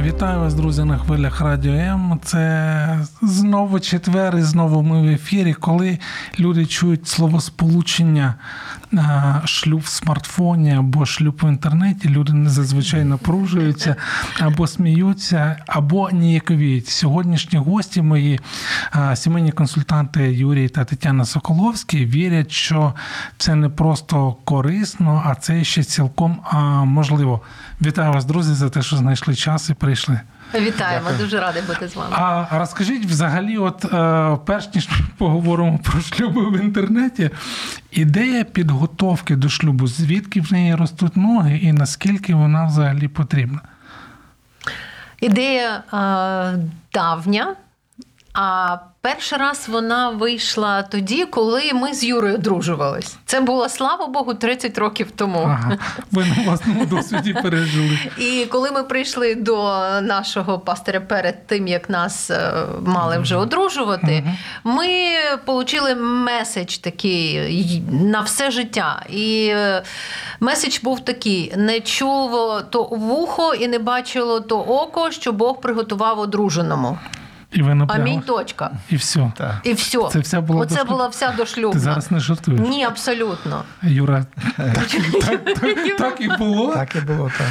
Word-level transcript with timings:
Вітаю 0.00 0.40
вас, 0.40 0.54
друзі, 0.54 0.84
на 0.84 0.98
хвилях 0.98 1.40
Радіо 1.40 1.72
М. 1.72 2.20
Це 2.24 3.06
знову 3.22 3.80
четвер 3.80 4.36
і 4.36 4.42
знову 4.42 4.82
ми 4.82 5.02
в 5.02 5.06
ефірі, 5.06 5.54
коли 5.54 5.98
люди 6.38 6.66
чують 6.66 7.08
словосполучення 7.08 8.34
шлюб 9.44 9.80
в 9.80 9.86
смартфоні 9.86 10.74
або 10.74 11.06
шлюб 11.06 11.40
в 11.42 11.48
інтернеті. 11.48 12.08
Люди 12.08 12.32
не 12.32 12.50
зазвичай 12.50 13.04
напружуються 13.04 13.96
або 14.40 14.66
сміються, 14.66 15.56
або 15.66 16.10
ніяковіють. 16.10 16.88
Сьогоднішні 16.88 17.58
гості 17.58 18.02
мої 18.02 18.40
сімейні 19.14 19.52
консультанти 19.52 20.32
Юрій 20.32 20.68
та 20.68 20.84
Тетяна 20.84 21.24
Соколовські 21.24 22.06
вірять, 22.06 22.50
що 22.50 22.94
це 23.38 23.54
не 23.54 23.68
просто 23.68 24.36
корисно, 24.44 25.22
а 25.26 25.34
це 25.34 25.64
ще 25.64 25.84
цілком 25.84 26.40
можливо. 26.84 27.40
Вітаю 27.82 28.12
вас, 28.12 28.24
друзі, 28.24 28.54
за 28.54 28.70
те, 28.70 28.82
що 28.82 28.96
знайшли 28.96 29.34
час 29.34 29.70
і 29.70 29.74
прийшли. 29.74 30.20
Вітаємо, 30.54 31.00
Дякую. 31.04 31.18
дуже 31.18 31.40
радий 31.40 31.62
бути 31.62 31.88
з 31.88 31.96
вами. 31.96 32.16
А 32.18 32.46
розкажіть 32.58 33.06
взагалі, 33.06 33.58
от 33.58 33.84
е, 33.84 34.38
перш 34.46 34.74
ніж 34.74 34.88
поговоримо 35.18 35.78
про 35.78 36.00
шлюби 36.00 36.50
в 36.50 36.60
інтернеті, 36.60 37.30
ідея 37.90 38.44
підготовки 38.44 39.36
до 39.36 39.48
шлюбу, 39.48 39.86
звідки 39.86 40.40
в 40.40 40.52
неї 40.52 40.74
ростуть 40.74 41.16
ноги 41.16 41.56
і 41.56 41.72
наскільки 41.72 42.34
вона 42.34 42.66
взагалі 42.66 43.08
потрібна? 43.08 43.60
Ідея 45.20 45.82
е, 45.92 46.58
давня. 46.92 47.54
А 48.34 48.76
перший 49.00 49.38
раз 49.38 49.68
вона 49.68 50.10
вийшла 50.10 50.82
тоді, 50.82 51.24
коли 51.24 51.72
ми 51.74 51.94
з 51.94 52.04
Юрою 52.04 52.34
одружувались. 52.34 53.16
Це 53.26 53.40
було, 53.40 53.68
слава 53.68 54.06
Богу, 54.06 54.34
30 54.34 54.78
років 54.78 55.10
тому. 55.16 55.38
Ага, 55.38 55.78
Ви 56.10 56.24
на 56.24 56.44
власному 56.44 56.86
досвіді 56.90 57.34
пережили. 57.42 57.98
І 58.18 58.46
коли 58.50 58.70
ми 58.70 58.82
прийшли 58.82 59.34
до 59.34 59.62
нашого 60.00 60.58
пастиря 60.58 61.00
перед 61.00 61.46
тим, 61.46 61.68
як 61.68 61.90
нас 61.90 62.30
е, 62.30 62.52
мали 62.86 63.18
вже 63.18 63.36
одружувати, 63.36 64.24
ми 64.64 64.86
отримали 65.46 65.94
меседж 65.94 66.76
такий 66.76 67.82
на 67.90 68.20
все 68.20 68.50
життя. 68.50 69.02
І 69.10 69.46
е, 69.50 69.82
меседж 70.40 70.78
був 70.82 71.00
такий: 71.00 71.52
не 71.56 71.80
чуло 71.80 72.62
то 72.70 72.82
вухо 72.82 73.54
і 73.54 73.68
не 73.68 73.78
бачило 73.78 74.40
то 74.40 74.60
око, 74.60 75.10
що 75.10 75.32
Бог 75.32 75.60
приготував 75.60 76.18
одруженому. 76.18 76.98
І 77.52 77.62
ви 77.62 77.86
Амінь, 77.88 78.20
точка. 78.20 78.70
І 78.90 78.96
все. 78.96 79.32
Так. 79.36 79.54
І 79.64 79.72
все. 79.72 79.98
Це 80.12 80.18
вся 80.18 80.40
була 80.40 80.60
Оце 80.60 80.84
до 80.84 80.84
була 80.84 81.08
вся 81.08 81.34
дошлюбна. 81.36 81.72
Ти 81.72 81.78
зараз 81.78 82.10
не 82.10 82.20
жартуєш? 82.20 82.60
Ні, 82.60 82.84
абсолютно. 82.84 83.64
Юра, 83.82 84.26
так, 85.98 86.20
і 86.20 86.28
було? 86.38 86.74
Так 86.74 86.96
і 86.96 87.00
було, 87.00 87.30
так. 87.38 87.48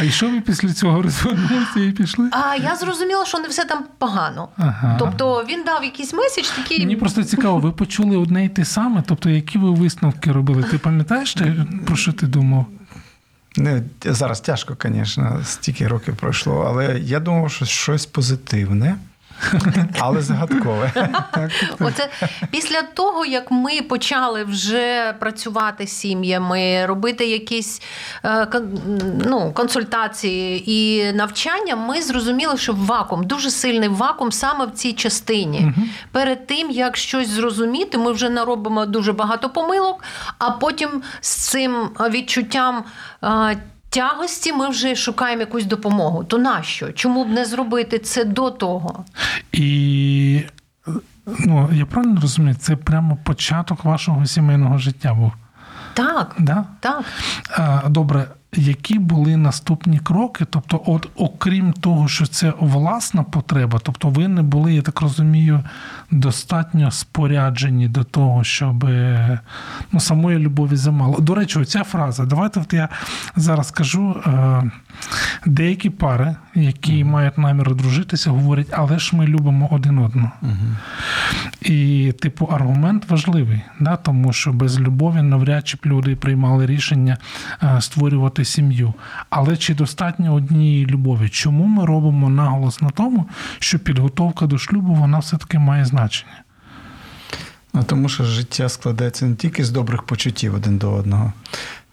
А 0.00 0.04
і 0.04 0.10
що 0.10 0.30
ви 0.30 0.40
після 0.40 0.72
цього 0.72 1.02
розвернулися 1.02 1.80
і 1.80 1.90
пішли? 1.92 2.30
А 2.32 2.56
я 2.56 2.76
зрозуміла, 2.76 3.24
що 3.24 3.38
не 3.38 3.48
все 3.48 3.64
там 3.64 3.84
погано. 3.98 4.48
Ага. 4.56 4.96
Тобто 4.98 5.44
він 5.48 5.64
дав 5.64 5.84
якийсь 5.84 6.14
меседж 6.14 6.46
такий. 6.48 6.78
Мені 6.78 6.96
просто 6.96 7.24
цікаво, 7.24 7.58
ви 7.58 7.70
почули 7.70 8.16
одне 8.16 8.44
й 8.44 8.48
те 8.48 8.64
саме, 8.64 9.02
тобто 9.06 9.30
які 9.30 9.58
ви 9.58 9.70
висновки 9.70 10.32
робили? 10.32 10.62
Ти 10.62 10.78
пам'ятаєш, 10.78 11.36
про 11.86 11.96
що 11.96 12.12
ти 12.12 12.26
думав? 12.26 12.66
Не, 13.56 13.82
Зараз 14.04 14.40
тяжко, 14.40 14.76
звісно, 14.84 15.40
стільки 15.44 15.88
років 15.88 16.16
пройшло, 16.16 16.64
але 16.68 16.98
я 16.98 17.20
думав, 17.20 17.50
що 17.50 17.64
щось 17.64 18.06
позитивне. 18.06 18.96
Але 20.00 20.22
загадкове. 20.22 20.92
Оце 21.80 22.08
після 22.50 22.82
того, 22.82 23.24
як 23.24 23.50
ми 23.50 23.82
почали 23.82 24.44
вже 24.44 25.14
працювати 25.20 25.86
з 25.86 25.92
сім'ями, 25.92 26.86
робити 26.86 27.26
якісь 27.26 27.82
е, 28.24 28.48
ну, 29.26 29.52
консультації 29.52 30.70
і 30.70 31.12
навчання, 31.12 31.76
ми 31.76 32.02
зрозуміли, 32.02 32.56
що 32.56 32.72
вакуум, 32.72 33.24
дуже 33.24 33.50
сильний 33.50 33.88
вакуум 33.88 34.32
саме 34.32 34.66
в 34.66 34.70
цій 34.70 34.92
частині. 34.92 35.60
Угу. 35.60 35.86
Перед 36.12 36.46
тим, 36.46 36.70
як 36.70 36.96
щось 36.96 37.28
зрозуміти, 37.28 37.98
ми 37.98 38.12
вже 38.12 38.30
наробимо 38.30 38.86
дуже 38.86 39.12
багато 39.12 39.50
помилок, 39.50 40.04
а 40.38 40.50
потім 40.50 41.02
з 41.20 41.30
цим 41.30 41.88
відчуттям. 42.00 42.84
Тягості 43.90 44.52
ми 44.52 44.68
вже 44.68 44.96
шукаємо 44.96 45.40
якусь 45.40 45.64
допомогу. 45.64 46.24
То 46.24 46.38
нащо? 46.38 46.92
Чому 46.92 47.24
б 47.24 47.28
не 47.28 47.44
зробити 47.44 47.98
це 47.98 48.24
до 48.24 48.50
того? 48.50 49.04
І 49.52 50.42
ну, 51.26 51.70
я 51.72 51.86
правильно 51.86 52.20
розумію, 52.20 52.56
це 52.60 52.76
прямо 52.76 53.18
початок 53.24 53.84
вашого 53.84 54.26
сімейного 54.26 54.78
життя 54.78 55.14
був. 55.14 55.32
Так. 55.94 56.36
Да? 56.38 56.64
так. 56.80 57.04
Добре, 57.88 58.26
які 58.52 58.98
були 58.98 59.36
наступні 59.36 59.98
кроки? 59.98 60.44
Тобто, 60.50 60.82
от 60.86 61.08
окрім 61.16 61.72
того, 61.72 62.08
що 62.08 62.26
це 62.26 62.52
власна 62.58 63.22
потреба, 63.22 63.80
тобто 63.82 64.08
ви 64.08 64.28
не 64.28 64.42
були, 64.42 64.74
я 64.74 64.82
так 64.82 65.00
розумію, 65.00 65.64
достатньо 66.10 66.90
споряджені 66.90 67.88
до 67.88 68.04
того, 68.04 68.44
щоб 68.44 68.84
ну, 69.92 70.00
самої 70.00 70.38
любові 70.38 70.76
замало. 70.76 71.20
До 71.20 71.34
речі, 71.34 71.58
оця 71.58 71.84
фраза. 71.84 72.24
Давайте 72.24 72.60
от 72.60 72.72
я 72.72 72.88
зараз 73.36 73.68
скажу. 73.68 74.22
Е, 74.26 74.70
деякі 75.46 75.90
пари, 75.90 76.36
які 76.54 77.04
mm-hmm. 77.04 77.10
мають 77.10 77.38
намір 77.38 77.68
одружитися, 77.68 78.30
говорять, 78.30 78.68
але 78.72 78.98
ж 78.98 79.16
ми 79.16 79.26
любимо 79.26 79.68
один 79.70 79.98
одного. 79.98 80.30
Mm-hmm. 80.42 81.70
І, 81.72 82.12
типу, 82.12 82.44
аргумент 82.44 83.10
важливий, 83.10 83.60
да? 83.80 83.96
тому 83.96 84.32
що 84.32 84.52
без 84.52 84.80
любові 84.80 85.22
навряд 85.22 85.68
чи 85.68 85.76
б 85.76 85.80
люди 85.86 86.16
приймали 86.16 86.66
рішення 86.66 87.16
е, 87.62 87.80
створювати 88.38 88.44
сім'ю. 88.44 88.94
Але 89.30 89.56
чи 89.56 89.74
достатньо 89.74 90.34
однієї 90.34 90.86
любові? 90.86 91.28
Чому 91.28 91.64
ми 91.64 91.86
робимо 91.86 92.28
наголос 92.28 92.80
на 92.80 92.90
тому, 92.90 93.26
що 93.58 93.78
підготовка 93.78 94.46
до 94.46 94.58
шлюбу 94.58 94.94
вона 94.94 95.18
все-таки 95.18 95.58
має 95.58 95.84
значення? 95.84 96.42
Ну, 97.74 97.84
Тому 97.84 98.08
що 98.08 98.24
життя 98.24 98.68
складається 98.68 99.26
не 99.26 99.36
тільки 99.36 99.64
з 99.64 99.70
добрих 99.70 100.02
почуттів 100.02 100.54
один 100.54 100.78
до 100.78 100.92
одного. 100.92 101.32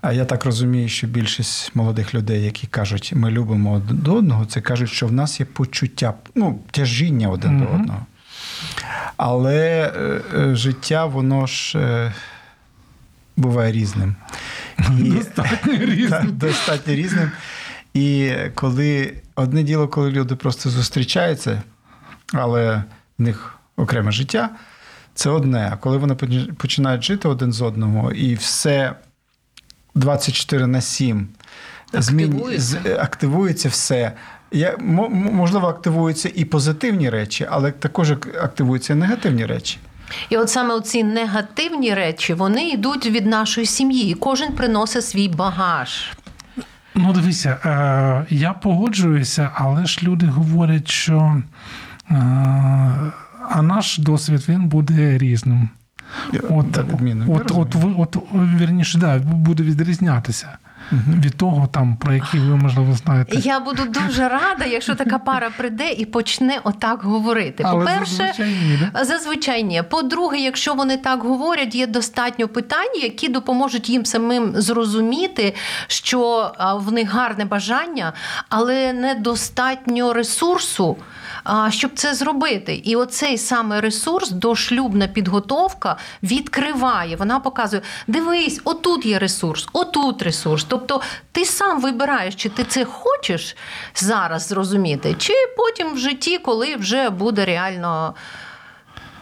А 0.01 0.13
я 0.13 0.25
так 0.25 0.45
розумію, 0.45 0.89
що 0.89 1.07
більшість 1.07 1.75
молодих 1.75 2.13
людей, 2.13 2.43
які 2.43 2.67
кажуть, 2.67 3.13
ми 3.15 3.31
любимо 3.31 3.73
один 3.73 3.97
до 3.97 4.13
одного, 4.13 4.45
це 4.45 4.61
кажуть, 4.61 4.89
що 4.89 5.07
в 5.07 5.11
нас 5.11 5.39
є 5.39 5.45
почуття, 5.45 6.13
ну, 6.35 6.59
тяжіння 6.71 7.29
один 7.29 7.51
mm-hmm. 7.51 7.69
до 7.69 7.75
одного. 7.75 8.05
Але 9.17 9.91
е, 9.95 10.21
е, 10.39 10.55
життя, 10.55 11.05
воно 11.05 11.47
ж 11.47 11.79
е, 11.79 12.13
буває 13.37 13.71
різним. 13.71 14.15
І, 14.99 15.03
достатньо 15.09 15.73
різним. 15.73 16.37
Достатньо 16.37 16.93
різним. 16.93 17.31
І 17.93 18.33
коли 18.55 19.13
одне 19.35 19.63
діло, 19.63 19.87
коли 19.87 20.11
люди 20.11 20.35
просто 20.35 20.69
зустрічаються, 20.69 21.61
але 22.33 22.83
в 23.19 23.21
них 23.21 23.59
окреме 23.75 24.11
життя, 24.11 24.49
це 25.13 25.29
одне. 25.29 25.69
А 25.73 25.77
коли 25.77 25.97
вони 25.97 26.15
починають 26.57 27.03
жити 27.03 27.27
один 27.27 27.53
з 27.53 27.61
одного, 27.61 28.11
і 28.11 28.35
все 28.35 28.95
24 29.95 30.67
на 30.67 30.81
7 30.81 31.27
активується, 31.93 32.61
змін... 32.61 32.97
активується 32.99 33.69
все. 33.69 34.11
Я, 34.51 34.77
Можливо, 34.77 35.67
активуються 35.67 36.31
і 36.35 36.45
позитивні 36.45 37.09
речі, 37.09 37.47
але 37.49 37.71
також 37.71 38.11
активуються 38.11 38.93
і 38.93 38.95
негативні 38.95 39.45
речі. 39.45 39.77
І 40.29 40.37
от 40.37 40.49
саме 40.49 40.81
ці 40.81 41.03
негативні 41.03 41.93
речі 41.93 42.33
вони 42.33 42.69
йдуть 42.69 43.05
від 43.05 43.25
нашої 43.25 43.67
сім'ї, 43.67 44.11
і 44.11 44.13
кожен 44.13 44.51
приносить 44.51 45.05
свій 45.05 45.27
багаж. 45.27 46.13
Ну, 46.95 47.13
дивися, 47.13 47.57
е, 47.65 48.35
я 48.35 48.53
погоджуюся, 48.53 49.49
але 49.53 49.85
ж 49.85 49.99
люди 50.03 50.25
говорять, 50.25 50.87
що 50.87 51.41
е, 52.11 52.15
а 53.49 53.61
наш 53.61 53.97
досвід 53.97 54.45
він 54.49 54.67
буде 54.67 55.17
різним. 55.17 55.69
От, 56.49 56.77
от, 56.77 57.51
от, 57.51 57.75
от, 57.97 58.15
от, 58.15 58.17
вірніше, 58.33 58.97
да, 58.97 59.19
буде 59.19 59.63
відрізнятися. 59.63 60.57
Від 60.91 61.37
того, 61.37 61.67
там 61.67 61.97
про 61.97 62.13
які 62.13 62.39
ви 62.39 62.55
можливо 62.55 62.93
знаєте. 62.93 63.37
Я 63.37 63.59
буду 63.59 63.83
дуже 63.85 64.29
рада, 64.29 64.65
якщо 64.65 64.95
така 64.95 65.19
пара 65.19 65.49
прийде 65.57 65.91
і 65.91 66.05
почне 66.05 66.59
отак 66.63 67.03
говорити. 67.03 67.63
Але 67.67 67.79
По-перше, 67.79 68.33
зазвичай 69.01 69.63
ні. 69.63 69.83
По-друге, 69.89 70.37
якщо 70.37 70.73
вони 70.73 70.97
так 70.97 71.23
говорять, 71.23 71.75
є 71.75 71.87
достатньо 71.87 72.47
питань, 72.47 73.01
які 73.01 73.29
допоможуть 73.29 73.89
їм 73.89 74.05
самим 74.05 74.51
зрозуміти, 74.55 75.55
що 75.87 76.51
в 76.75 76.91
них 76.91 77.11
гарне 77.11 77.45
бажання, 77.45 78.13
але 78.49 78.93
недостатньо 78.93 80.13
ресурсу. 80.13 80.97
Щоб 81.69 81.91
це 81.95 82.13
зробити, 82.13 82.75
і 82.75 82.95
оцей 82.95 83.37
саме 83.37 83.81
ресурс, 83.81 84.29
дошлюбна 84.29 85.07
підготовка 85.07 85.97
відкриває. 86.23 87.15
Вона 87.15 87.39
показує: 87.39 87.81
дивись, 88.07 88.61
отут 88.63 89.05
є 89.05 89.19
ресурс, 89.19 89.67
отут 89.73 90.21
ресурс. 90.21 90.63
Тобто 90.63 91.01
ти 91.31 91.45
сам 91.45 91.81
вибираєш, 91.81 92.35
чи 92.35 92.49
ти 92.49 92.63
це 92.63 92.85
хочеш 92.85 93.55
зараз 93.95 94.47
зрозуміти, 94.47 95.15
чи 95.19 95.33
потім 95.57 95.93
в 95.93 95.97
житті, 95.97 96.37
коли 96.37 96.75
вже 96.75 97.09
буде 97.09 97.45
реально 97.45 98.15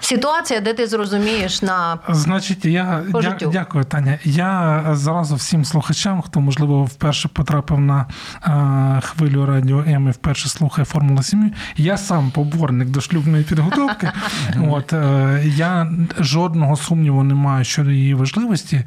ситуація, 0.06 0.62
де 0.62 0.74
ти 0.74 0.88
зрозумієш 0.88 1.62
на 1.62 2.00
Значить, 2.10 2.66
я 2.66 3.04
дя- 3.10 3.52
дякую, 3.52 3.84
Таня. 3.84 4.20
Я 4.24 4.84
зразу 4.92 5.36
всім 5.36 5.66
слухачам, 5.66 6.22
хто 6.22 6.40
можливо 6.40 6.84
вперше 6.84 7.28
потрапив 7.28 7.80
на 7.80 8.06
е, 8.44 9.02
хвилю 9.02 9.46
радіо 9.46 9.84
М 9.88 10.08
і 10.08 10.12
вперше 10.12 10.50
слухає 10.50 10.86
Формула 10.86 11.24
сім'ї. 11.24 11.54
Я 11.78 11.98
сам 11.98 12.32
поборник 12.32 12.88
до 12.90 13.02
шлюбної 13.02 13.44
підготовки. 13.44 14.12
От 14.70 14.94
е, 14.94 15.44
я 15.56 15.92
жодного 16.20 16.76
сумніву 16.76 17.24
не 17.24 17.34
маю 17.34 17.66
щодо 17.66 17.92
її 17.92 18.14
важливості. 18.14 18.84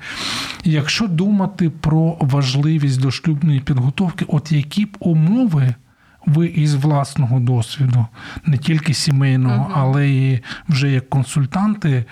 Якщо 0.65 1.07
думати 1.07 1.71
про 1.71 2.17
важливість 2.21 3.01
дошлюбної 3.01 3.61
підготовки, 3.61 4.25
от 4.29 4.53
які 4.53 4.85
б 4.85 4.97
умови. 5.01 5.75
Ви 6.27 6.47
із 6.47 6.75
власного 6.75 7.41
досвіду, 7.41 8.07
не 8.45 8.59
тільки 8.59 8.95
сімейного, 8.95 9.71
але 9.75 10.09
і 10.09 10.41
вже 10.69 10.91
як 10.91 11.11
консультанти, 11.11 12.05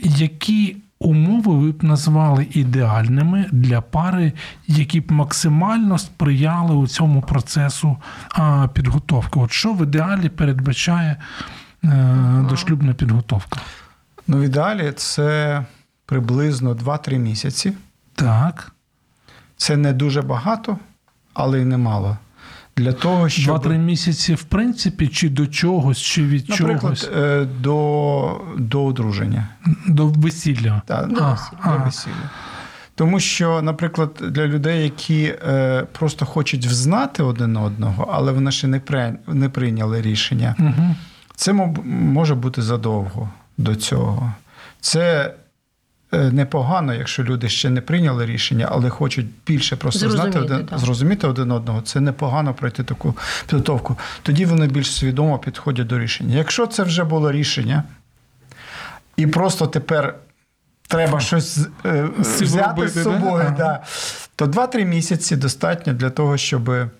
які 0.00 0.76
умови 0.98 1.54
ви 1.54 1.72
б 1.72 1.84
назвали 1.84 2.46
ідеальними 2.50 3.46
для 3.52 3.80
пари, 3.80 4.32
які 4.66 5.00
б 5.00 5.12
максимально 5.12 5.98
сприяли 5.98 6.74
у 6.74 6.86
цьому 6.86 7.22
процесу 7.22 7.96
а, 8.30 8.68
підготовки? 8.68 9.40
От 9.40 9.52
що 9.52 9.72
в 9.72 9.82
ідеалі 9.82 10.28
передбачає 10.28 11.16
е, 11.84 12.44
дошлюбна 12.48 12.94
підготовка? 12.94 13.60
Ну, 14.28 14.38
в 14.38 14.40
ідеалі 14.40 14.92
це 14.96 15.64
приблизно 16.06 16.74
2-3 16.74 17.18
місяці. 17.18 17.72
Так, 18.14 18.72
Це 19.56 19.76
не 19.76 19.92
дуже 19.92 20.22
багато, 20.22 20.78
але 21.34 21.60
й 21.60 21.64
немало. 21.64 22.18
Для 22.76 22.92
того, 22.92 23.28
щоб... 23.28 23.44
два-три 23.44 23.78
місяці, 23.78 24.34
в 24.34 24.42
принципі, 24.42 25.08
чи 25.08 25.28
до 25.28 25.46
чогось, 25.46 25.98
чи 25.98 26.24
від 26.24 26.48
Наприклад, 26.48 26.80
чогось 26.80 27.10
е, 27.16 27.46
до, 27.60 28.40
до 28.58 28.84
одруження. 28.84 29.48
до 29.88 30.06
весілля. 30.06 30.82
Та, 30.86 31.02
До 31.06 31.20
а, 31.24 31.30
весілля. 31.30 31.58
А. 31.62 31.78
до 31.78 31.84
весілля. 31.84 32.30
Тому 32.94 33.20
що, 33.20 33.62
наприклад, 33.62 34.10
для 34.30 34.46
людей, 34.46 34.82
які 34.82 35.34
е, 35.48 35.86
просто 35.92 36.26
хочуть 36.26 36.66
взнати 36.66 37.22
один 37.22 37.56
одного, 37.56 38.10
але 38.12 38.32
вони 38.32 38.50
ще 38.52 38.66
не, 38.68 38.80
при, 38.80 39.14
не 39.26 39.48
прийняли 39.48 40.02
рішення, 40.02 40.54
Угу. 40.58 40.94
це 41.36 41.52
може 41.84 42.34
бути 42.34 42.62
задовго 42.62 43.30
до 43.58 43.74
цього. 43.74 44.32
Це 44.80 45.34
непогано, 46.12 46.94
якщо 46.94 47.24
люди 47.24 47.48
ще 47.48 47.70
не 47.70 47.80
прийняли 47.80 48.26
рішення, 48.26 48.68
але 48.70 48.90
хочуть 48.90 49.26
більше 49.46 49.76
просто 49.76 50.10
знати 50.10 50.32
Зрозуміти, 50.32 50.54
один, 50.54 50.66
так. 50.66 50.78
зрозуміти 50.78 51.26
один 51.26 51.50
одного. 51.50 51.80
Це 51.80 52.00
непогано 52.00 52.54
пройти 52.54 52.84
таку 52.84 53.14
підготовку. 53.46 53.98
Тоді 54.22 54.44
вони 54.44 54.66
більш 54.66 54.94
свідомо 54.94 55.38
підходять 55.38 55.86
до 55.86 55.98
рішення. 55.98 56.36
Якщо 56.36 56.66
це 56.66 56.82
вже 56.82 57.04
було 57.04 57.32
рішення, 57.32 57.84
і 59.16 59.26
просто 59.26 59.66
тепер 59.66 60.14
треба 60.88 61.20
щось 61.20 61.58
е, 61.86 62.08
взяти 62.18 62.68
робити, 62.68 62.88
з 63.00 63.02
собою, 63.02 63.44
Ага. 63.46 63.54
да, 63.58 63.82
то 64.36 64.46
2-3 64.46 64.84
місяці 64.84 65.36
достатньо 65.36 65.92
для 65.92 66.10
того, 66.10 66.36
щоб 66.36 66.70
е, 66.70 66.90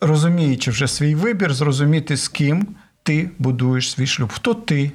розуміючи 0.00 0.70
вже 0.70 0.88
свій 0.88 1.14
вибір, 1.14 1.54
зрозуміти, 1.54 2.16
з 2.16 2.28
ким 2.28 2.66
ти 3.02 3.30
будуєш 3.38 3.90
свій 3.90 4.06
шлюб. 4.06 4.32
Хто 4.32 4.54
ти, 4.54 4.92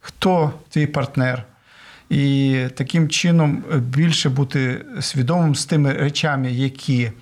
хто 0.00 0.52
твій 0.70 0.86
партнер. 0.86 1.44
І 2.10 2.64
таким 2.74 3.08
чином 3.08 3.64
е, 3.72 3.76
більше 3.78 4.28
бути 4.30 4.84
свідомим 5.00 5.54
з 5.54 5.66
тими 5.66 5.92
речами, 5.92 6.52
які 6.52 7.12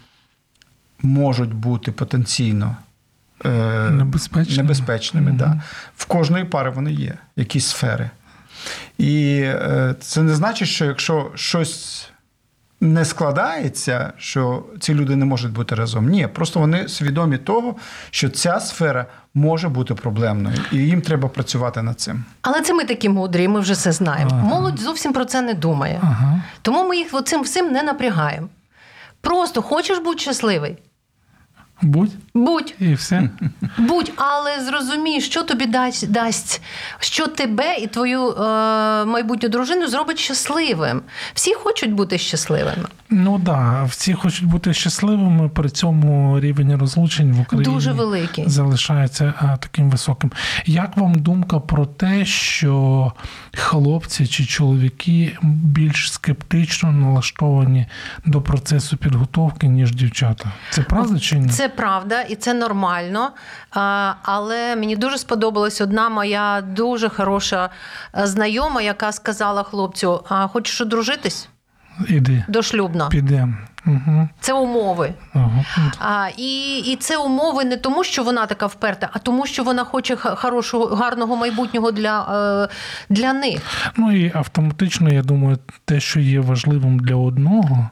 можуть 1.02 1.54
бути 1.54 1.92
потенційно 1.92 2.76
е, 3.44 3.50
Небезпечними. 3.90 4.62
небезпечними. 4.62 5.28
Мгм. 5.30 5.38
Да. 5.38 5.62
В 5.96 6.04
кожної 6.04 6.44
пари 6.44 6.70
вони 6.70 6.92
є, 6.92 7.14
якісь 7.36 7.66
сфери. 7.66 8.10
І 8.98 9.40
е, 9.44 9.94
це 10.00 10.22
не 10.22 10.34
значить, 10.34 10.68
що 10.68 10.84
якщо 10.84 11.32
щось 11.34 12.08
не 12.86 13.04
складається, 13.04 14.12
що 14.18 14.64
ці 14.80 14.94
люди 14.94 15.16
не 15.16 15.24
можуть 15.24 15.52
бути 15.52 15.74
разом. 15.74 16.08
Ні, 16.08 16.26
просто 16.26 16.60
вони 16.60 16.88
свідомі 16.88 17.38
того, 17.38 17.76
що 18.10 18.28
ця 18.28 18.60
сфера 18.60 19.06
може 19.34 19.68
бути 19.68 19.94
проблемною, 19.94 20.56
і 20.72 20.76
їм 20.76 21.00
треба 21.00 21.28
працювати 21.28 21.82
над 21.82 22.00
цим. 22.00 22.24
Але 22.42 22.60
це 22.60 22.74
ми 22.74 22.84
такі 22.84 23.08
мудрі, 23.08 23.48
ми 23.48 23.60
вже 23.60 23.72
все 23.72 23.92
знаємо. 23.92 24.30
Ага. 24.32 24.42
Молодь 24.48 24.78
зовсім 24.78 25.12
про 25.12 25.24
це 25.24 25.42
не 25.42 25.54
думає. 25.54 26.00
Ага. 26.02 26.42
Тому 26.62 26.88
ми 26.88 26.96
їх 26.96 27.08
цим 27.24 27.42
всім 27.42 27.72
не 27.72 27.82
напрягаємо. 27.82 28.48
Просто 29.20 29.62
хочеш 29.62 29.98
бути 29.98 30.18
щасливий? 30.18 30.78
Будь 31.82 32.11
Будь, 32.34 32.75
і 32.81 32.94
все. 32.94 33.31
будь, 33.78 34.12
але 34.17 34.64
зрозумій, 34.64 35.20
що 35.20 35.43
тобі 35.43 35.67
дасть, 35.67 36.11
дасть 36.11 36.62
що 36.99 37.26
тебе 37.26 37.76
і 37.76 37.87
твою 37.87 38.28
е, 38.31 38.34
майбутню 39.05 39.49
дружину 39.49 39.88
зробить 39.88 40.19
щасливим. 40.19 41.02
Всі 41.34 41.55
хочуть 41.55 41.93
бути 41.93 42.19
щасливими. 42.19 42.84
Ну 43.11 43.38
да, 43.38 43.84
всі 43.84 44.14
хочуть 44.14 44.44
бути 44.46 44.75
щасливими. 44.75 45.49
При 45.49 45.70
цьому 45.70 46.40
рівень 46.40 46.76
розлучень 46.76 47.32
в 47.32 47.40
Україні 47.40 47.75
Дуже 47.75 47.93
великий. 47.93 48.49
залишається 48.49 49.34
а, 49.38 49.56
таким 49.56 49.90
високим. 49.90 50.32
Як 50.67 50.96
вам 50.96 51.14
думка 51.14 51.61
про 51.61 51.87
те, 51.87 52.25
що 52.25 53.12
хлопці 53.56 54.26
чи 54.26 54.44
чоловіки 54.44 55.38
більш 55.43 56.12
скептично 56.12 56.93
налаштовані 56.93 57.87
до 58.26 58.43
процесу 58.43 58.96
підготовки, 58.96 59.69
ніж 59.69 59.93
дівчата? 59.94 60.52
Це 60.70 60.82
правда 60.82 61.19
чи 61.19 61.38
ні? 61.38 61.49
Це 61.49 61.65
правда 61.68 62.22
і 62.22 62.34
це 62.34 62.54
нормально. 62.54 63.30
Але 64.22 64.76
мені 64.76 64.96
дуже 64.96 65.18
сподобалась 65.18 65.80
одна 65.80 66.08
моя 66.08 66.60
дуже 66.60 67.08
хороша 67.08 67.70
е, 68.18 68.26
знайома, 68.26 68.82
яка 68.82 69.12
сказала 69.12 69.62
хлопцю: 69.62 70.24
а 70.28 70.46
хочеш 70.46 70.80
одружитись 70.80 71.48
Іди, 72.08 72.44
дошлюбно? 72.48 73.08
підемо. 73.08 73.54
Угу. 73.86 74.28
Це 74.40 74.52
умови. 74.52 75.14
Ага. 75.34 75.64
А, 75.98 76.28
і, 76.36 76.78
і 76.78 76.96
це 76.96 77.16
умови 77.16 77.64
не 77.64 77.76
тому, 77.76 78.05
що 78.05 78.22
вона 78.22 78.46
така 78.46 78.67
вперта, 78.67 79.08
а 79.12 79.19
тому, 79.19 79.46
що 79.46 79.64
вона 79.64 79.84
хоче 79.84 80.17
хорошого, 80.17 80.86
гарного 80.86 81.36
майбутнього 81.36 81.93
для, 81.93 82.22
е, 82.64 82.69
для 83.08 83.32
них. 83.32 83.60
Ну 83.96 84.12
і 84.12 84.32
автоматично, 84.34 85.08
я 85.10 85.22
думаю, 85.22 85.58
те, 85.84 86.00
що 86.00 86.20
є 86.20 86.41
важливим 86.41 86.98
для 86.98 87.14
одного. 87.14 87.91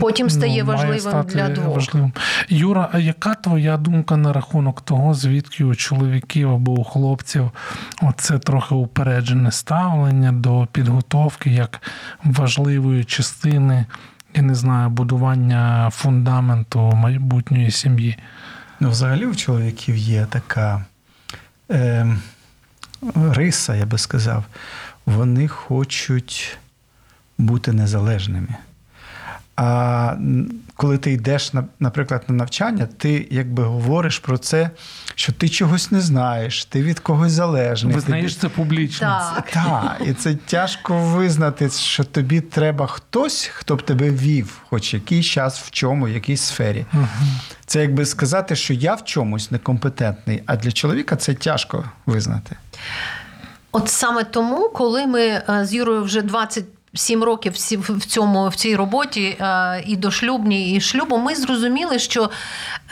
Потім 0.00 0.30
стає 0.30 0.64
ну, 0.64 0.72
має 0.72 0.78
важливим 0.78 1.10
стати 1.10 1.34
для 1.34 1.48
двох. 1.48 1.74
важливим. 1.74 2.12
Юра, 2.48 2.88
а 2.92 2.98
яка 2.98 3.34
твоя 3.34 3.76
думка 3.76 4.16
на 4.16 4.32
рахунок 4.32 4.80
того, 4.80 5.14
звідки 5.14 5.64
у 5.64 5.74
чоловіків 5.74 6.50
або 6.50 6.72
у 6.72 6.84
хлопців 6.84 7.50
оце 8.02 8.38
трохи 8.38 8.74
упереджене 8.74 9.52
ставлення 9.52 10.32
до 10.32 10.68
підготовки 10.72 11.50
як 11.50 11.82
важливої 12.24 13.04
частини, 13.04 13.86
я 14.34 14.42
не 14.42 14.54
знаю, 14.54 14.90
будування 14.90 15.90
фундаменту 15.92 16.80
майбутньої 16.80 17.70
сім'ї? 17.70 18.18
Ну, 18.80 18.90
взагалі 18.90 19.26
у 19.26 19.34
чоловіків 19.34 19.96
є 19.96 20.26
така 20.30 20.84
е, 21.70 22.16
риса, 23.14 23.74
я 23.74 23.86
би 23.86 23.98
сказав. 23.98 24.44
Вони 25.06 25.48
хочуть 25.48 26.58
бути 27.38 27.72
незалежними. 27.72 28.56
А 29.62 30.16
коли 30.76 30.98
ти 30.98 31.12
йдеш, 31.12 31.52
наприклад, 31.80 32.22
на 32.28 32.34
навчання, 32.34 32.88
ти 32.98 33.28
якби 33.30 33.62
говориш 33.62 34.18
про 34.18 34.38
це, 34.38 34.70
що 35.14 35.32
ти 35.32 35.48
чогось 35.48 35.90
не 35.90 36.00
знаєш, 36.00 36.64
ти 36.64 36.82
від 36.82 37.00
когось 37.00 37.32
залежний. 37.32 37.94
Визнаєш 37.94 38.34
тобі- 38.34 38.40
це 38.40 38.48
публічно. 38.48 39.20
Так. 39.34 39.50
так, 39.50 39.96
і 40.06 40.14
це 40.14 40.34
тяжко 40.34 40.98
визнати, 40.98 41.70
що 41.70 42.04
тобі 42.04 42.40
треба 42.40 42.86
хтось, 42.86 43.50
хто 43.54 43.76
б 43.76 43.82
тебе 43.82 44.10
вів, 44.10 44.60
хоч 44.68 44.94
якийсь 44.94 45.26
час 45.26 45.60
в 45.60 45.70
чому, 45.70 46.06
в 46.06 46.10
якійсь 46.10 46.42
сфері. 46.42 46.86
Це 47.66 47.80
якби 47.80 48.06
сказати, 48.06 48.56
що 48.56 48.74
я 48.74 48.94
в 48.94 49.04
чомусь 49.04 49.50
некомпетентний, 49.50 50.42
а 50.46 50.56
для 50.56 50.72
чоловіка 50.72 51.16
це 51.16 51.34
тяжко 51.34 51.84
визнати. 52.06 52.56
От 53.72 53.88
саме 53.88 54.24
тому, 54.24 54.68
коли 54.68 55.06
ми 55.06 55.20
е, 55.20 55.44
з 55.62 55.74
Юрою 55.74 56.02
вже 56.02 56.22
20 56.22 56.64
сім 56.94 57.24
років 57.24 57.52
в 57.72 58.04
цьому 58.04 58.48
в 58.48 58.54
цій 58.54 58.76
роботі 58.76 59.36
е, 59.40 59.82
і 59.86 59.96
дошлюбній, 59.96 60.74
і 60.74 60.80
шлюбу, 60.80 61.18
ми 61.18 61.34
зрозуміли, 61.34 61.98
що 61.98 62.30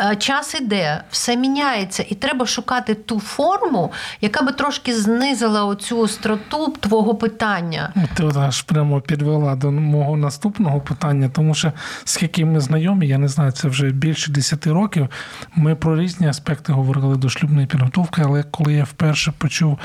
е, 0.00 0.16
час 0.16 0.54
іде, 0.54 1.04
все 1.10 1.36
міняється, 1.36 2.04
і 2.08 2.14
треба 2.14 2.46
шукати 2.46 2.94
ту 2.94 3.20
форму, 3.20 3.92
яка 4.20 4.42
би 4.42 4.52
трошки 4.52 4.94
знизила 4.96 5.64
оцю 5.64 5.98
остроту 5.98 6.74
твого 6.80 7.14
питання. 7.14 7.92
Ти 8.14 8.24
от 8.24 8.36
аж 8.36 8.62
прямо 8.62 9.00
підвела 9.00 9.56
до 9.56 9.70
мого 9.70 10.16
наступного 10.16 10.80
питання, 10.80 11.28
тому 11.28 11.54
що 11.54 11.72
скільки 12.04 12.44
ми 12.44 12.60
знайомі, 12.60 13.06
я 13.08 13.18
не 13.18 13.28
знаю, 13.28 13.52
це 13.52 13.68
вже 13.68 13.90
більше 13.90 14.30
10 14.30 14.66
років. 14.66 15.08
Ми 15.54 15.74
про 15.74 16.00
різні 16.00 16.28
аспекти 16.28 16.72
говорили 16.72 17.16
до 17.16 17.28
шлюбної 17.28 17.66
підготовки, 17.66 18.22
але 18.24 18.42
коли 18.42 18.74
я 18.74 18.84
вперше 18.84 19.32
почув 19.38 19.78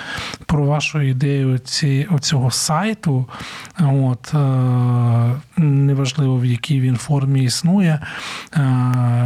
про 0.46 0.66
вашу 0.66 1.02
ідею 1.02 1.58
ці, 1.58 2.08
оцього 2.12 2.52
сайту, 2.52 3.26
от, 4.08 4.34
е, 4.34 5.62
неважливо 5.62 6.40
в 6.40 6.46
якій 6.46 6.82
він 6.82 6.98
формі 6.98 7.44
існує, 7.44 8.00
е, 8.54 8.62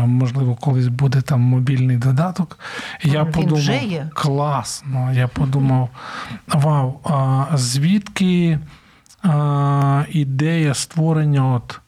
можливо, 0.08 0.56
колись 0.56 0.88
буде 0.88 1.22
там 1.22 1.42
мобільний 1.42 1.98
додаток. 1.98 2.60
Я 3.04 3.24
Він 3.24 3.32
подумав, 3.32 3.60
вже 3.60 3.78
є. 3.78 4.10
класно. 4.14 5.14
Я 5.14 5.28
подумав, 5.28 5.90
вау, 6.48 7.00
а 7.04 7.46
звідки 7.58 8.60
ідея 10.10 10.74
створення 10.74 11.54
от 11.54 11.80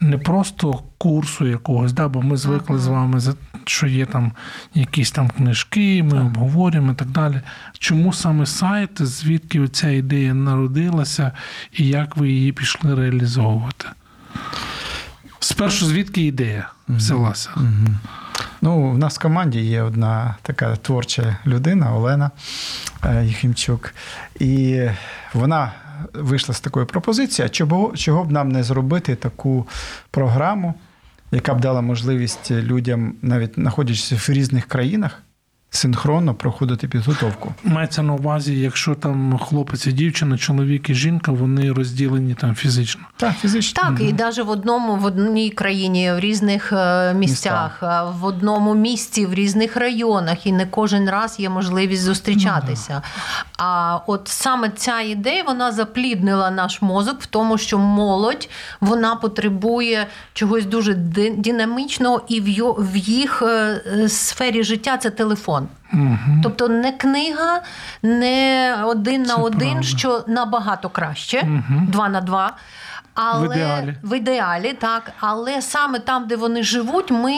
не 0.00 0.18
просто 0.18 0.82
курсу 0.98 1.46
якогось, 1.46 1.92
да, 1.92 2.08
бо 2.08 2.22
ми 2.22 2.36
звикли 2.36 2.78
з 2.78 2.86
вами, 2.86 3.20
що 3.64 3.86
є 3.86 4.06
там 4.06 4.32
якісь 4.74 5.10
там 5.10 5.28
книжки, 5.28 6.02
ми 6.02 6.20
обговорюємо 6.20 6.92
і 6.92 6.94
так 6.94 7.08
далі. 7.08 7.40
Чому 7.78 8.12
саме 8.12 8.46
сайт, 8.46 8.90
звідки 9.02 9.68
ця 9.68 9.88
ідея 9.88 10.34
народилася 10.34 11.32
і 11.72 11.86
як 11.86 12.16
ви 12.16 12.28
її 12.28 12.52
пішли 12.52 12.94
реалізовувати? 12.94 13.86
Спершу, 15.40 15.86
звідки 15.86 16.22
ідея 16.22 16.68
взялася? 16.88 17.50
Ну, 18.62 18.90
в 18.90 18.98
нас 18.98 19.18
в 19.18 19.22
команді 19.22 19.60
є 19.60 19.82
одна 19.82 20.34
така 20.42 20.76
творча 20.76 21.36
людина, 21.46 21.94
Олена 21.94 22.30
е, 23.04 23.24
Єхімчук. 23.26 23.94
І 24.40 24.82
вона 25.34 25.72
вийшла 26.12 26.54
з 26.54 26.60
такою 26.60 26.86
пропозицією, 26.86 27.50
чого, 27.50 27.92
чого 27.96 28.24
б 28.24 28.32
нам 28.32 28.48
не 28.48 28.62
зробити 28.62 29.14
таку 29.14 29.66
програму, 30.10 30.74
яка 31.30 31.54
б 31.54 31.60
дала 31.60 31.80
можливість 31.80 32.50
людям, 32.50 33.14
навіть 33.22 33.54
знаходячись 33.54 34.28
в 34.28 34.32
різних 34.32 34.66
країнах, 34.66 35.22
синхронно 35.76 36.34
проходити 36.34 36.88
підготовку. 36.88 37.54
Мається 37.64 38.02
на 38.02 38.12
увазі, 38.14 38.60
якщо 38.60 38.94
там 38.94 39.38
хлопець 39.38 39.86
і 39.86 39.92
дівчина, 39.92 40.38
чоловік 40.38 40.90
і 40.90 40.94
жінка, 40.94 41.32
вони 41.32 41.72
розділені 41.72 42.34
там 42.34 42.54
фізично. 42.54 43.02
Так, 43.16 43.32
фізично. 43.40 43.82
Так, 43.82 44.00
і 44.00 44.12
навіть 44.12 44.38
в 44.38 44.50
одному 44.50 44.96
в 44.96 45.04
одній 45.04 45.50
країні, 45.50 46.12
в 46.12 46.20
різних 46.20 46.72
е, 46.72 47.14
місцях, 47.14 47.78
е, 47.82 48.02
в 48.20 48.24
одному 48.24 48.74
місті, 48.74 49.26
в 49.26 49.34
різних 49.34 49.76
районах, 49.76 50.46
і 50.46 50.52
не 50.52 50.66
кожен 50.66 51.10
раз 51.10 51.40
є 51.40 51.50
можливість 51.50 52.02
зустрічатися. 52.02 53.02
А 53.58 53.98
от 54.06 54.22
саме 54.24 54.70
ця 54.76 55.00
ідея 55.00 55.42
вона 55.46 55.72
запліднила 55.72 56.50
наш 56.50 56.82
мозок 56.82 57.20
в 57.22 57.26
тому, 57.26 57.58
що 57.58 57.78
молодь 57.78 58.48
вона 58.80 59.16
потребує 59.16 60.06
чогось 60.32 60.66
дуже 60.66 60.94
ди- 60.94 61.34
динамічного, 61.38 62.22
і 62.28 62.40
в 62.78 62.96
їх 62.96 63.42
е, 63.42 63.80
сфері 64.08 64.64
життя 64.64 64.96
це 64.96 65.10
телефон. 65.10 65.63
Тобто 66.42 66.68
не 66.68 66.92
книга, 66.92 67.60
не 68.02 68.74
один 68.86 69.22
на 69.22 69.34
один, 69.36 69.70
правда. 69.70 69.82
що 69.82 70.24
набагато 70.28 70.88
краще, 70.88 71.48
два 71.88 72.08
на 72.08 72.20
два. 72.20 72.52
Але 73.16 73.48
В 73.48 73.52
ідеалі. 73.52 73.94
в 74.02 74.16
ідеалі, 74.16 74.72
так. 74.72 75.12
Але 75.20 75.62
саме 75.62 75.98
там, 75.98 76.26
де 76.26 76.36
вони 76.36 76.62
живуть, 76.62 77.10
ми, 77.10 77.32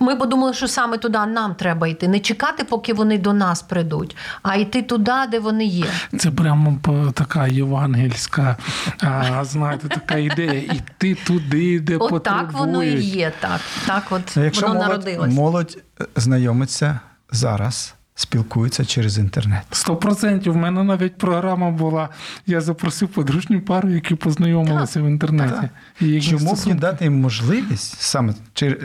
ми 0.00 0.16
подумали, 0.16 0.54
що 0.54 0.68
саме 0.68 0.98
туди 0.98 1.18
нам 1.26 1.54
треба 1.54 1.88
йти. 1.88 2.08
Не 2.08 2.20
чекати, 2.20 2.64
поки 2.64 2.92
вони 2.94 3.18
до 3.18 3.32
нас 3.32 3.62
прийдуть, 3.62 4.16
а 4.42 4.56
йти 4.56 4.82
туди, 4.82 5.12
де 5.30 5.38
вони 5.38 5.64
є. 5.64 5.86
Це 6.18 6.30
прямо 6.30 6.78
така 7.14 7.46
євангельська, 7.46 8.56
а, 9.02 9.44
знаєте, 9.44 9.88
така 9.88 10.16
ідея. 10.18 10.52
Іти 10.72 11.14
туди, 11.14 11.80
де 11.80 11.96
От 11.96 12.10
потребують. 12.10 12.46
так 12.50 12.58
воно 12.60 12.82
і 12.82 13.00
є. 13.02 13.32
Так, 13.40 13.60
так 13.86 14.02
от 14.10 14.22
Ну, 14.36 14.44
якщо 14.44 14.66
воно 14.66 14.74
молодь, 14.80 14.88
народилось. 14.90 15.34
молодь 15.34 15.78
е, 16.00 16.04
знайомиться 16.16 17.00
зараз, 17.32 17.94
спілкуються 18.14 18.84
через 18.84 19.18
інтернет. 19.18 19.62
Сто 19.70 19.96
процентів. 19.96 20.52
У 20.52 20.58
мене 20.58 20.84
навіть 20.84 21.18
програма 21.18 21.70
була. 21.70 22.08
Я 22.46 22.60
запросив 22.60 23.08
подружню 23.08 23.60
пару, 23.60 23.90
які 23.90 24.14
познайомилися 24.14 25.02
в 25.02 25.06
інтернеті. 25.06 25.54
Так. 25.60 25.70
І 26.00 26.20
Чому 26.20 26.54
б 26.54 26.66
не 26.66 26.74
дати 26.74 27.04
їм 27.04 27.20
можливість, 27.20 28.00
саме 28.00 28.34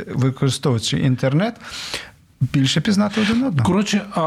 використовуючи 0.08 1.00
інтернет, 1.00 1.56
більше 2.42 2.82
пізнати 2.82 3.22
один 3.22 3.44
одного? 3.44 3.68
Коротше, 3.68 4.02
а, 4.16 4.22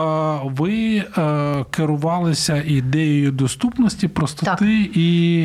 ви 0.45 0.97
е, 1.19 1.65
керувалися 1.71 2.63
ідеєю 2.67 3.33
доступності, 3.33 4.09
простоти 4.09 4.91
і 4.95 5.41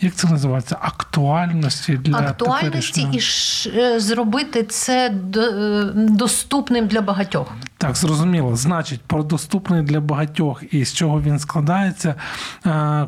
як 0.00 0.14
це 0.14 0.28
називається? 0.28 0.76
Актуальності 0.80 1.96
для 1.96 2.18
Актуальності 2.18 3.02
теперішнього. 3.02 3.74
і 3.74 3.78
е, 3.78 4.00
зробити 4.00 4.62
це 4.62 5.14
е, 5.36 5.92
доступним 5.94 6.86
для 6.86 7.00
багатьох. 7.00 7.52
Так, 7.78 7.96
зрозуміло. 7.96 8.56
Значить, 8.56 9.00
про 9.00 9.22
доступний 9.22 9.82
для 9.82 10.00
багатьох 10.00 10.62
і 10.70 10.84
з 10.84 10.94
чого 10.94 11.20
він 11.22 11.38
складається. 11.38 12.14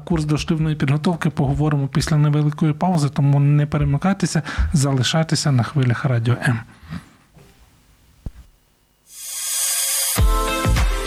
Курс 0.05 0.25
дошлівної 0.25 0.77
підготовки 0.77 1.31
поговоримо 1.31 1.89
після 1.89 2.17
невеликої 2.17 2.73
паузи, 2.73 3.09
тому 3.09 3.41
не 3.41 3.67
перемикайтеся, 3.67 4.43
залишайтеся 4.73 5.53
на 5.53 5.63
хвилях 5.63 6.05
радіо 6.05 6.35
М. 6.49 6.59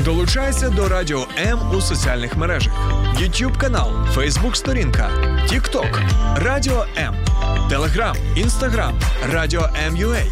Долучайся 0.08 0.70
до 0.70 0.90
Радіо 0.90 1.28
М 1.38 1.60
у 1.76 1.82
соціальних 1.82 2.38
мережах: 2.38 2.74
YouTube 3.22 3.58
канал, 3.58 3.92
Facebook 4.16 4.56
сторінка, 4.56 5.10
TikTok, 5.52 6.02
Радіо 6.36 6.86
М, 6.98 7.16
Telegram, 7.72 8.16
Instagram, 8.38 8.94
Радіо 9.32 9.70
М.UA, 9.88 10.24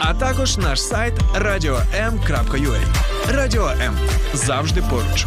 а 0.00 0.14
також 0.14 0.56
наш 0.58 0.82
сайт 0.82 1.14
radio.m.ua. 1.38 2.80
Радіо 3.28 3.68
М 3.68 3.96
завжди 4.34 4.82
поруч. 4.82 5.26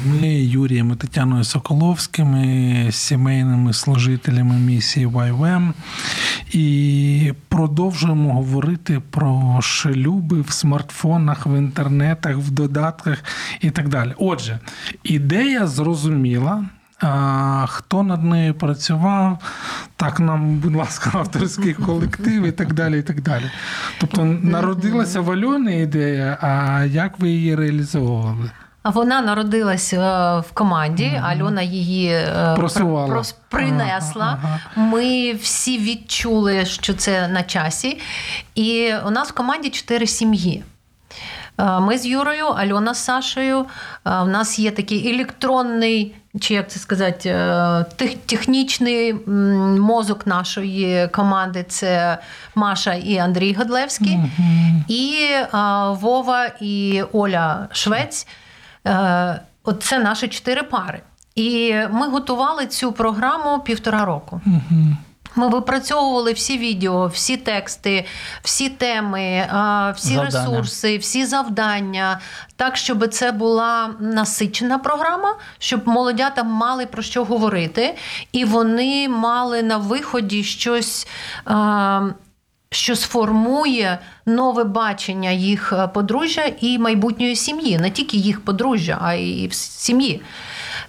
Людьми 0.00 0.28
Юрієм 0.28 0.92
і 0.92 0.94
Тетяною 0.94 1.44
Соколовськими, 1.44 2.88
сімейними 2.90 3.72
служителями 3.72 4.54
місії 4.54 5.06
YWM. 5.06 5.72
І 6.52 7.32
продовжуємо 7.48 8.34
говорити 8.34 9.00
про 9.10 9.58
шлюби 9.62 10.40
в 10.40 10.50
смартфонах, 10.50 11.46
в 11.46 11.58
інтернетах, 11.58 12.36
в 12.36 12.50
додатках 12.50 13.24
і 13.60 13.70
так 13.70 13.88
далі. 13.88 14.14
Отже, 14.18 14.58
ідея 15.04 15.66
зрозуміла. 15.66 16.64
А, 17.02 17.66
хто 17.68 18.02
над 18.02 18.24
нею 18.24 18.54
працював, 18.54 19.38
так 19.96 20.20
нам, 20.20 20.56
будь 20.56 20.76
ласка, 20.76 21.10
авторський 21.14 21.74
колектив 21.74 22.42
і 22.44 22.52
так 22.52 22.74
далі. 22.74 22.98
і 22.98 23.02
так 23.02 23.22
далі. 23.22 23.44
Тобто 24.00 24.24
народилася 24.24 25.20
в 25.20 25.28
ідея, 25.82 26.38
а 26.40 26.84
як 26.84 27.18
ви 27.18 27.30
її 27.30 27.54
реалізовували? 27.54 28.50
А 28.82 28.90
Вона 28.90 29.20
народилась 29.20 29.92
е, 29.92 29.96
в 30.40 30.52
команді. 30.54 31.20
Альона 31.24 31.62
її 31.62 32.08
е, 32.12 32.54
Просувала. 32.56 33.14
пр- 33.14 33.18
прос- 33.18 33.34
принесла. 33.48 34.38
Ага, 34.42 34.58
Ми 34.76 35.32
всі 35.32 35.78
відчули, 35.78 36.64
що 36.66 36.94
це 36.94 37.28
на 37.28 37.42
часі. 37.42 38.00
І 38.54 38.92
у 39.06 39.10
нас 39.10 39.28
в 39.28 39.32
команді 39.32 39.70
чотири 39.70 40.06
сім'ї. 40.06 40.64
Е, 41.58 41.80
Ми 41.80 41.98
з 41.98 42.06
Юрою, 42.06 42.46
Альона 42.46 42.94
з 42.94 43.04
Сашею. 43.04 43.66
У 44.06 44.24
нас 44.26 44.58
є 44.58 44.70
такий 44.70 45.14
електронний, 45.14 46.14
чи 46.40 46.54
як 46.54 46.70
це 46.70 46.78
сказати, 46.80 47.28
тех- 47.96 48.16
технічний 48.26 49.12
мозок 49.80 50.26
нашої 50.26 51.08
команди 51.08 51.64
це 51.68 52.18
Маша 52.54 52.94
і 52.94 53.18
Андрій 53.18 53.54
Годлевський. 53.54 54.18
І 54.88 55.14
е, 55.32 55.46
Вова 55.90 56.46
і 56.60 57.02
Оля 57.12 57.68
Швець. 57.72 58.26
Е, 58.86 59.40
От 59.64 59.82
це 59.82 59.98
наші 59.98 60.28
чотири 60.28 60.62
пари. 60.62 61.00
І 61.34 61.74
ми 61.90 62.08
готували 62.08 62.66
цю 62.66 62.92
програму 62.92 63.58
півтора 63.58 64.04
року. 64.04 64.40
Ми 65.36 65.48
випрацьовували 65.48 66.32
всі 66.32 66.58
відео, 66.58 67.06
всі 67.06 67.36
тексти, 67.36 68.04
всі 68.42 68.68
теми, 68.68 69.46
всі 69.96 70.14
Завдання. 70.14 70.24
ресурси, 70.24 70.98
всі 70.98 71.26
завдання, 71.26 72.20
так, 72.56 72.76
щоб 72.76 73.08
це 73.08 73.32
була 73.32 73.90
насичена 74.00 74.78
програма, 74.78 75.34
щоб 75.58 75.88
молодята 75.88 76.42
мали 76.42 76.86
про 76.86 77.02
що 77.02 77.24
говорити, 77.24 77.96
і 78.32 78.44
вони 78.44 79.08
мали 79.08 79.62
на 79.62 79.76
виході 79.76 80.44
щось. 80.44 81.08
Що 82.72 82.96
сформує 82.96 83.98
нове 84.26 84.64
бачення 84.64 85.30
їх 85.30 85.72
е, 85.72 85.88
подружжя 85.88 86.52
і 86.60 86.78
майбутньої 86.78 87.36
сім'ї, 87.36 87.78
не 87.78 87.90
тільки 87.90 88.16
їх 88.16 88.44
подружжя, 88.44 88.98
а 89.02 89.14
й 89.14 89.50
сім'ї. 89.52 90.22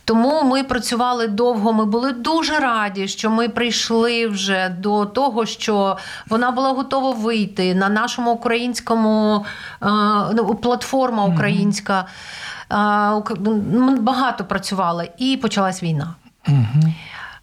Тому 0.06 0.44
ми 0.44 0.64
працювали 0.64 1.28
довго. 1.28 1.74
Ми 1.74 1.86
були 1.86 2.12
дуже 2.12 2.60
раді, 2.60 3.08
що 3.08 3.30
ми 3.30 3.50
прийшли 3.50 4.28
вже 4.28 4.70
до 4.70 5.06
того, 5.06 5.46
що 5.46 5.98
вона 6.30 6.52
була 6.52 6.72
готова 6.72 7.12
вийти 7.12 7.76
на 7.76 7.90
нашому 7.90 8.32
українському 8.32 9.46
е, 9.82 9.86
ну, 10.34 10.56
платформа 10.56 11.26
українська. 11.26 12.06
Е, 12.72 12.76
багато 14.00 14.46
працювали, 14.46 15.10
і 15.18 15.38
почалась 15.38 15.84
війна. 15.84 16.16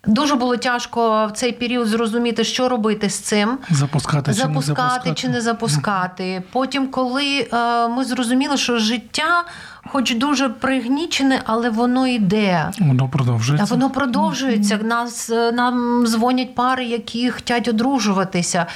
Дуже 0.09 0.35
було 0.35 0.57
тяжко 0.57 1.27
в 1.27 1.33
цей 1.33 1.53
період 1.53 1.89
зрозуміти, 1.89 2.45
що 2.45 2.69
робити 2.69 3.11
з 3.11 3.19
цим. 3.19 3.59
Запускати, 3.71 4.35
чи 4.35 4.39
не 4.39 4.45
Запускати 4.45 4.83
запускати. 4.83 5.15
чи 5.15 5.29
не 5.29 5.41
запускати. 5.41 6.43
Потім, 6.53 6.87
коли 6.89 7.49
е, 7.53 7.89
ми 7.89 8.05
зрозуміли, 8.05 8.57
що 8.57 8.79
життя, 8.79 9.45
хоч 9.87 10.15
дуже 10.15 10.49
пригнічене, 10.49 11.43
але 11.45 11.71
воно 11.71 12.07
йде. 12.07 12.71
Воно 12.81 13.05
А 13.05 13.09
продовжується. 13.09 13.75
воно 13.75 13.91
продовжується. 13.91 14.79
Нас 14.83 15.31
е, 15.31 15.53
нам 15.53 16.07
дзвонять 16.07 16.55
пари, 16.55 16.85
які 16.85 17.31
хочуть 17.31 17.69
одружуватися. 17.69 18.67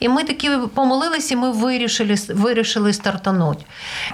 І 0.00 0.08
ми 0.08 0.24
такі 0.24 0.50
помолилися, 0.74 1.34
і 1.34 1.36
ми 1.36 1.50
вирішили, 1.50 2.14
вирішили 2.28 2.92
стартануть. 2.92 3.58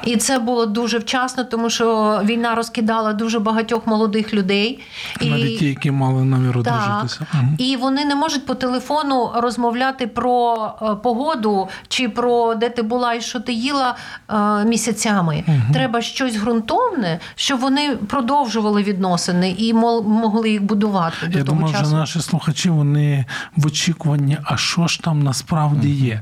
І 0.05 0.17
це 0.17 0.38
було 0.38 0.67
дуже 0.67 0.99
вчасно, 0.99 1.45
тому 1.45 1.71
що 1.71 2.21
війна 2.25 2.55
розкидала 2.55 3.12
дуже 3.12 3.38
багатьох 3.38 3.87
молодих 3.87 4.35
людей. 4.35 4.81
Навіть 5.21 5.59
ті, 5.59 5.67
які 5.67 5.91
мали 5.91 6.25
намір 6.25 6.62
Так. 6.65 6.75
одружитися. 6.75 7.26
Мгм. 7.35 7.55
І 7.59 7.76
вони 7.76 8.05
не 8.05 8.15
можуть 8.15 8.47
по 8.47 8.55
телефону 8.55 9.31
розмовляти 9.35 10.07
про 10.07 10.57
е, 10.83 10.95
погоду 11.03 11.69
чи 11.88 12.09
про 12.09 12.55
де 12.55 12.69
ти 12.69 12.83
була 12.83 13.15
і 13.15 13.21
що 13.21 13.41
ти 13.41 13.53
їла 13.53 13.97
е, 14.31 14.65
місяцями. 14.65 15.45
Треба 15.73 16.03
щось 16.03 16.37
ґрунтовне, 16.50 17.19
щоб 17.35 17.61
вони 17.61 17.97
продовжували 17.97 18.83
відносини 18.83 19.50
і 19.59 19.75
мол- 19.75 20.03
могли 20.09 20.50
їх 20.50 20.62
будувати 20.62 21.26
до 21.26 21.38
Я 21.38 21.45
того 21.45 21.57
думаю, 21.59 21.75
часу. 21.75 21.87
що 21.87 21.97
наші 21.97 22.21
слухачі 22.21 22.71
вони 22.71 23.25
в 23.57 23.67
очікуванні, 23.67 24.38
а 24.45 24.57
що 24.57 24.87
ж 24.87 25.03
там 25.03 25.23
насправді 25.23 25.91
є. 25.91 26.21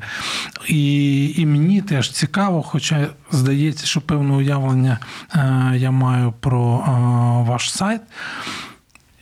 І, 0.69 1.35
і 1.37 1.47
мені 1.47 1.83
теж 1.83 2.11
цікаво, 2.11 2.63
хоча 2.63 3.07
здається, 3.31 3.87
що 3.87 4.01
певне 4.01 4.35
уявлення 4.35 4.99
е, 5.35 5.73
я 5.77 5.91
маю 5.91 6.33
про 6.41 6.85
е, 6.89 6.91
ваш 7.51 7.73
сайт. 7.73 8.01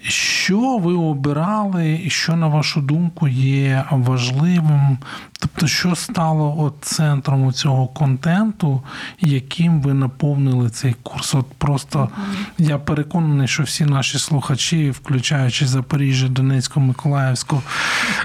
Що 0.09 0.78
ви 0.78 0.94
обирали, 0.94 2.00
і 2.04 2.11
що, 2.11 2.37
на 2.37 2.47
вашу 2.47 2.80
думку, 2.80 3.28
є 3.28 3.85
важливим? 3.90 4.99
Тобто, 5.38 5.66
що 5.66 5.94
стало 5.94 6.56
от 6.59 6.75
центром 6.80 7.52
цього 7.52 7.87
контенту, 7.87 8.82
яким 9.21 9.80
ви 9.80 9.94
наповнили 9.94 10.71
цей 10.71 10.94
курс? 11.02 11.35
От 11.35 11.47
просто 11.59 12.09
я 12.59 12.78
переконаний, 12.78 13.49
що 13.49 13.62
всі 13.62 13.85
наші 13.85 14.18
слухачі, 14.18 14.90
включаючи 14.90 15.66
Запоріжжя, 15.66 16.28
Донецьку, 16.28 16.80
Миколаївську, 16.80 17.62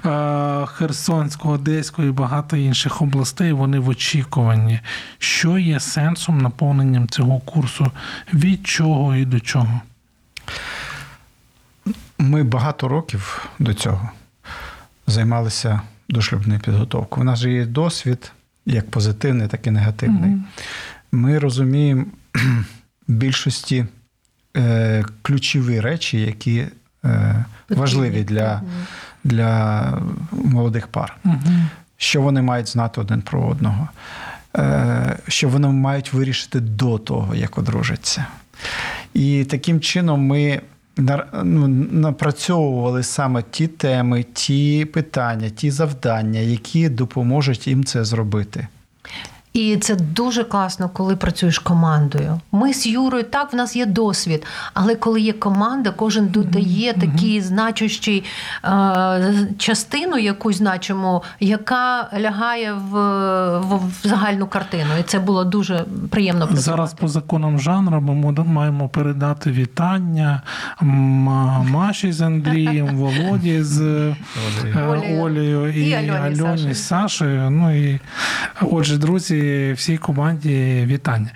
е, 0.06 0.66
Херсонську, 0.66 1.50
Одеську 1.50 2.04
і 2.04 2.12
багато 2.12 2.58
інших 2.58 3.02
областей, 3.02 3.52
вони 3.52 3.80
в 3.80 3.90
очікуванні. 3.90 4.80
Що 5.20 5.58
є 5.58 5.80
сенсом 5.80 6.38
наповненням 6.38 7.08
цього 7.08 7.40
курсу? 7.40 7.92
Від 8.34 8.68
чого 8.68 9.16
і 9.16 9.26
до 9.26 9.40
чого? 9.40 9.82
Ми 12.18 12.44
багато 12.44 12.88
років 12.88 13.50
до 13.60 13.74
цього 13.74 14.12
займалися 15.08 15.82
дошлюбною 16.10 16.60
підготовкою. 16.60 17.22
У 17.22 17.26
нас 17.26 17.40
же 17.40 17.52
є 17.52 17.66
досвід 17.66 18.32
як 18.66 18.92
позитивний, 18.92 19.48
так 19.48 19.68
і 19.68 19.72
негативний. 19.72 20.38
Ми 21.12 21.40
розуміємо 21.40 22.06
більшості 23.08 23.86
е, 24.58 25.06
ключові 25.22 25.80
речі, 25.80 26.22
які 26.22 26.66
е, 27.06 27.46
важливі 27.70 28.24
для, 28.24 28.62
для 29.24 29.94
молодих 30.32 30.88
пар. 30.88 31.18
Що 31.98 32.22
вони 32.22 32.42
мають 32.42 32.68
знати 32.68 33.02
один 33.02 33.22
про 33.22 33.48
одного, 33.48 33.88
е, 34.56 35.18
що 35.28 35.50
вони 35.50 35.68
мають 35.68 36.14
вирішити 36.14 36.60
до 36.60 36.98
того, 36.98 37.36
як 37.36 37.58
одружаться. 37.58 38.26
І 39.14 39.46
таким 39.46 39.82
чином 39.82 40.22
ми 40.26 40.62
напрацьовували 41.92 43.04
саме 43.04 43.44
ті 43.52 43.68
теми, 43.68 44.26
ті 44.34 44.86
питання, 44.86 45.50
ті 45.50 45.72
завдання, 45.72 46.40
які 46.40 46.90
допоможуть 46.90 47.68
їм 47.68 47.84
це 47.84 48.06
зробити. 48.06 48.68
І 49.58 49.78
це 49.78 49.96
дуже 49.96 50.44
класно, 50.44 50.90
коли 50.94 51.16
працюєш 51.16 51.60
командою. 51.60 52.40
Ми 52.52 52.74
з 52.74 52.88
Юрою 52.88 53.24
так 53.24 53.54
в 53.54 53.56
нас 53.56 53.76
є 53.76 53.86
досвід, 53.86 54.46
але 54.74 54.96
коли 54.96 55.22
є 55.22 55.34
команда, 55.34 55.92
кожен 55.92 56.28
додає 56.28 56.94
такий 56.94 57.42
значущий 57.42 58.24
е, 58.64 59.48
частину, 59.58 60.18
якусь 60.18 60.58
значиму, 60.58 61.24
яка 61.40 62.10
лягає 62.20 62.74
в, 62.74 62.92
в, 63.60 63.76
в 63.76 64.08
загальну 64.08 64.48
картину. 64.48 64.90
І 65.00 65.04
це 65.04 65.20
було 65.20 65.44
дуже 65.44 65.86
приємно 66.10 66.48
працювати. 66.48 66.72
Зараз 66.72 66.94
по 66.94 67.08
законам 67.08 67.60
жанру 67.60 68.02
ми 68.02 68.32
маємо 68.32 68.90
передати 68.90 69.52
вітання 69.52 70.42
Маші 71.70 72.12
з 72.12 72.22
Андрієм, 72.22 72.88
Володі 72.98 73.64
з 73.64 73.82
е, 73.82 74.16
Олею. 75.20 75.74
І, 75.74 75.94
Альоні 75.94 76.74
з 76.74 76.88
Сашею. 76.88 77.50
Ну 77.50 77.76
і 77.76 78.00
отже, 78.62 78.98
друзі, 78.98 79.47
всій 79.74 79.98
команді 79.98 80.84
вітання. 80.88 81.32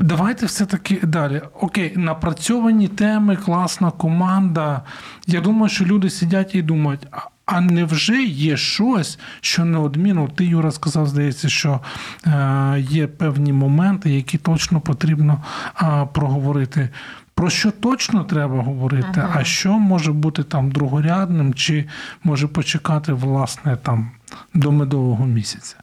Давайте 0.00 0.46
все-таки 0.46 0.98
далі. 1.02 1.42
Окей, 1.60 1.92
напрацьовані 1.96 2.88
теми, 2.88 3.36
класна 3.36 3.90
команда. 3.90 4.82
Я 5.26 5.40
думаю, 5.40 5.68
що 5.68 5.84
люди 5.84 6.10
сидять 6.10 6.54
і 6.54 6.62
думають. 6.62 7.06
«А- 7.10 7.60
невже 7.60 8.22
є 8.22 8.56
щось, 8.56 9.18
що 9.40 9.64
неодмінно? 9.64 10.28
Ти, 10.28 10.44
Юра, 10.44 10.70
сказав, 10.70 11.06
здається, 11.06 11.48
що 11.48 11.80
е, 12.26 12.76
є 12.90 13.06
певні 13.06 13.52
моменти, 13.52 14.10
які 14.10 14.38
точно 14.38 14.80
потрібно 14.80 15.42
е, 15.82 16.08
проговорити. 16.12 16.88
Про 17.34 17.50
що 17.50 17.70
точно 17.70 18.24
треба 18.24 18.62
говорити, 18.62 19.24
а 19.34 19.44
що 19.44 19.72
може 19.78 20.12
бути 20.12 20.42
там 20.42 20.70
другорядним, 20.70 21.54
чи 21.54 21.84
може 22.24 22.46
почекати, 22.48 23.12
власне, 23.12 23.76
там 23.76 24.10
до 24.54 24.72
медового 24.72 25.26
місяця? 25.26 25.76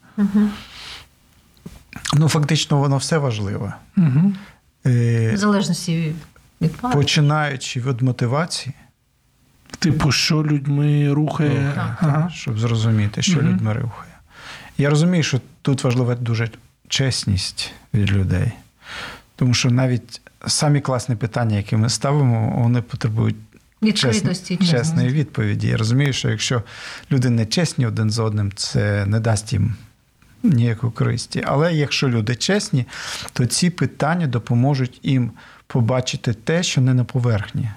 Ну, 2.13 2.27
фактично, 2.29 2.77
воно 2.79 2.97
все 2.97 3.17
важливе. 3.17 3.73
Угу. 3.97 4.33
Е, 4.85 5.31
В 5.33 5.37
залежності 5.37 6.13
від 6.61 6.75
пари. 6.75 6.93
Починаючи 6.95 7.81
від 7.81 8.01
мотивації, 8.01 8.75
Типу, 9.79 10.11
що 10.11 10.43
людьми 10.43 11.13
рухає. 11.13 11.71
Так. 11.75 11.97
Ага. 12.01 12.29
щоб 12.33 12.59
зрозуміти, 12.59 13.21
що 13.21 13.37
Мгм. 13.39 13.47
людьми 13.51 13.73
рухає. 13.73 14.11
Я 14.77 14.89
розумію, 14.89 15.23
що 15.23 15.41
тут 15.61 15.83
важлива 15.83 16.15
дуже 16.15 16.49
чесність 16.87 17.71
від 17.93 18.11
людей. 18.11 18.51
Тому 19.35 19.53
що 19.53 19.71
навіть 19.71 20.21
самі 20.47 20.81
класні 20.81 21.15
питання, 21.15 21.57
які 21.57 21.75
ми 21.77 21.89
ставимо, 21.89 22.59
вони 22.63 22.81
потребують 22.81 23.35
Відкритості. 23.81 24.57
чесної 24.57 25.09
відповіді. 25.09 25.67
Я 25.67 25.77
розумію, 25.77 26.13
що 26.13 26.29
якщо 26.29 26.63
люди 27.11 27.29
не 27.29 27.45
чесні 27.45 27.85
один 27.85 28.09
з 28.09 28.19
одним, 28.19 28.51
це 28.55 29.05
не 29.05 29.19
дасть 29.19 29.53
їм 29.53 29.75
ніякої 30.43 30.93
користі. 30.93 31.43
Але 31.45 31.73
якщо 31.73 32.09
люди 32.09 32.35
чесні, 32.35 32.85
то 33.33 33.45
ці 33.45 33.69
питання 33.69 34.27
допоможуть 34.27 34.99
їм 35.03 35.31
побачити 35.67 36.33
те, 36.33 36.63
що 36.63 36.81
не 36.81 36.93
на 36.93 37.03
поверхні, 37.03 37.69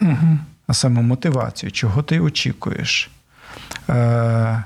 Угу. 0.00 0.38
а 0.66 0.74
саме 0.74 1.02
мотивацію, 1.02 1.72
чого 1.72 2.02
ти 2.02 2.20
очікуєш. 2.20 3.10
Е, 3.88 4.64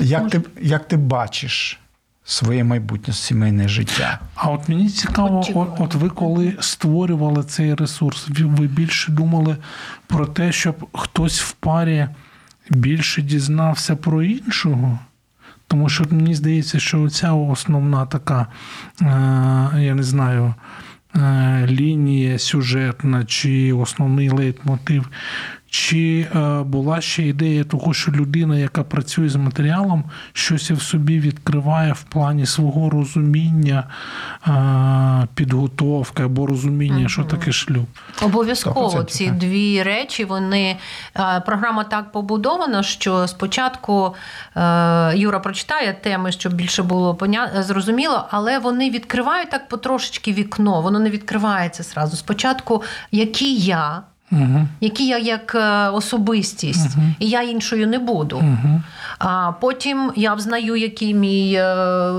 як, 0.00 0.30
ти, 0.30 0.40
як 0.60 0.88
ти 0.88 0.96
бачиш 0.96 1.80
своє 2.24 2.64
майбутнє 2.64 3.14
сімейне 3.14 3.68
життя? 3.68 4.18
А 4.34 4.50
от 4.50 4.68
мені 4.68 4.88
цікаво, 4.88 5.44
от, 5.54 5.68
от 5.78 5.94
ви 5.94 6.08
коли 6.08 6.56
створювали 6.60 7.44
цей 7.44 7.74
ресурс, 7.74 8.28
ви, 8.28 8.44
ви 8.44 8.66
більше 8.66 9.12
думали 9.12 9.56
про 10.06 10.26
те, 10.26 10.52
щоб 10.52 10.88
хтось 10.92 11.40
в 11.40 11.52
парі 11.52 12.08
більше 12.70 13.22
дізнався 13.22 13.96
про 13.96 14.22
іншого? 14.22 14.98
Тому 15.70 15.88
що 15.88 16.04
мені 16.10 16.34
здається, 16.34 16.80
що 16.80 17.08
ця 17.08 17.32
основна 17.32 18.06
така, 18.06 18.46
е, 19.00 19.06
я 19.82 19.94
не 19.94 20.02
знаю, 20.02 20.54
е, 21.16 21.66
лінія 21.66 22.38
сюжетна 22.38 23.24
чи 23.24 23.72
основний 23.72 24.30
лейтмотив, 24.30 25.08
Чи 25.70 26.28
е, 26.34 26.62
була 26.62 27.00
ще 27.00 27.22
ідея 27.22 27.64
того, 27.64 27.94
що 27.94 28.12
людина, 28.12 28.58
яка 28.58 28.82
працює 28.82 29.28
з 29.28 29.36
матеріалом, 29.36 30.04
щось 30.32 30.70
в 30.70 30.82
собі 30.82 31.20
відкриває 31.20 31.92
в 31.92 32.02
плані 32.02 32.46
свого 32.46 32.90
розуміння 32.90 33.84
е, 34.46 35.28
підготовки 35.34 36.22
або 36.22 36.46
розуміння, 36.46 37.08
що 37.08 37.24
таке 37.24 37.52
шлюб? 37.52 37.86
Обов'язково 38.22 39.00
100%, 39.00 39.04
ці 39.04 39.30
дві 39.30 39.82
речі 39.82 40.24
вони 40.24 40.76
е, 41.16 41.40
програма 41.46 41.84
так 41.84 42.12
побудована, 42.12 42.82
що 42.82 43.28
спочатку 43.28 44.14
е, 44.56 45.12
Юра 45.16 45.40
прочитає 45.40 45.92
теми, 45.92 46.32
щоб 46.32 46.52
більше 46.52 46.82
було 46.82 47.14
поня... 47.14 47.62
зрозуміло, 47.62 48.28
але 48.30 48.58
вони 48.58 48.90
відкривають 48.90 49.50
так 49.50 49.68
потрошечки 49.68 50.32
вікно. 50.32 50.80
Воно 50.80 50.98
не 50.98 51.10
відкривається 51.10 51.82
зразу. 51.82 52.16
Спочатку, 52.16 52.82
який 53.10 53.58
я. 53.60 54.02
Угу. 54.32 54.66
Який 54.80 55.06
я 55.06 55.18
як 55.18 55.54
е, 55.54 55.88
особистість, 55.88 56.96
Мгм. 56.96 57.14
і 57.18 57.28
я 57.28 57.42
іншою 57.42 57.86
не 57.88 57.98
буду. 57.98 58.36
Угу. 58.36 58.82
А 59.18 59.52
потім 59.60 60.12
я 60.16 60.34
взнаю, 60.34 60.76
який 60.76 61.14
мій 61.14 61.54
е, 61.54 61.74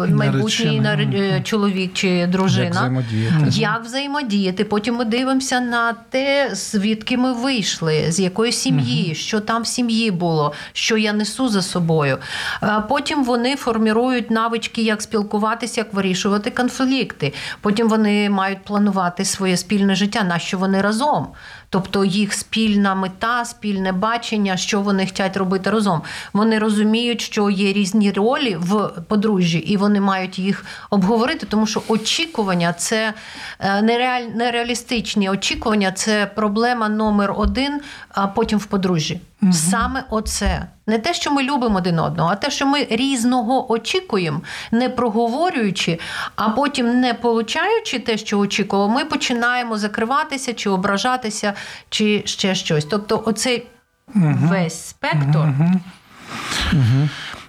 майбутній 0.10 0.80
Наречений. 0.82 1.30
е, 1.30 1.41
чоловік 1.43 1.93
чи 1.93 2.08
Як 2.08 2.36
взаємодіяти. 2.36 3.45
Як 3.50 3.84
взаємодіяти? 3.86 4.63
Потім 4.65 4.95
ми 4.95 5.06
дивимося 5.06 5.60
на 5.60 5.93
те, 6.10 6.50
звідки 6.54 7.17
ми 7.17 7.34
вийшли, 7.34 8.06
з 8.12 8.19
якої 8.19 8.52
сім'ї, 8.52 9.15
що 9.15 9.39
там 9.39 9.62
в 9.62 9.67
сім'ї 9.67 10.12
було, 10.12 10.54
що 10.74 10.97
я 10.97 11.13
несу 11.13 11.50
за 11.50 11.62
собою. 11.62 12.17
Е, 12.63 12.84
Потім 12.89 13.24
вони 13.24 13.56
формірують 13.56 14.32
навички, 14.32 14.82
як 14.82 15.02
спілкуватися, 15.02 15.82
як 15.82 15.93
вирішувати 15.93 16.50
конфлікти. 16.52 17.34
Потім 17.62 17.89
вони 17.89 18.30
мають 18.30 18.63
планувати 18.63 19.26
своє 19.26 19.58
спільне 19.58 19.95
життя, 19.95 20.24
на 20.24 20.39
що 20.39 20.58
вони 20.58 20.82
разом. 20.82 21.28
Тобто 21.73 22.05
їх 22.05 22.34
спільна 22.34 22.95
мета, 22.95 23.45
спільне 23.45 23.91
бачення, 23.91 24.57
що 24.57 24.81
вони 24.81 25.07
хочуть 25.07 25.38
робити 25.38 25.69
разом. 25.69 26.01
Вони 26.34 26.60
розуміють, 26.60 27.21
що 27.21 27.49
є 27.49 27.73
різні 27.73 28.12
ролі 28.12 28.57
в 28.60 28.89
подружжі, 29.07 29.57
і 29.57 29.77
вони 29.77 30.01
мають 30.01 30.39
їх 30.39 30.65
обговорити, 30.89 31.45
тому 31.45 31.67
що 31.67 31.81
очікування 31.88 32.73
це 32.73 33.13
е, 33.60 33.81
нереаль, 33.81 34.21
нереалістичні 34.21 35.29
очікування, 35.29 35.91
це 35.91 36.31
проблема 36.36 36.89
номер 36.89 37.34
один, 37.38 37.81
а 38.10 38.27
потім 38.27 38.60
в 38.60 38.65
подружжі. 38.65 39.19
Саме 39.51 40.04
оце. 40.10 40.67
Не 40.88 40.99
те, 40.99 41.13
що 41.13 41.32
ми 41.32 41.43
любимо 41.43 41.77
один 41.77 41.99
одного, 41.99 42.30
а 42.30 42.36
те, 42.36 42.49
що 42.51 42.65
ми 42.65 42.88
різного 42.89 43.71
очікуємо, 43.71 44.41
не 44.71 44.89
проговорюючи, 44.89 45.99
а 46.36 46.49
потім 46.49 46.99
не 46.99 47.13
получаючи 47.13 47.99
те, 47.99 48.17
що 48.17 48.39
очікував, 48.39 48.89
ми 48.89 49.06
починаємо 49.06 49.77
закриватися 49.77 50.54
чи 50.54 50.69
ображатися, 50.69 51.54
чи 51.89 52.21
ще 52.25 52.56
щось. 52.56 52.86
Тобто, 52.86 53.23
оцей 53.25 53.67
весь 54.15 54.88
спектр. 54.88 55.39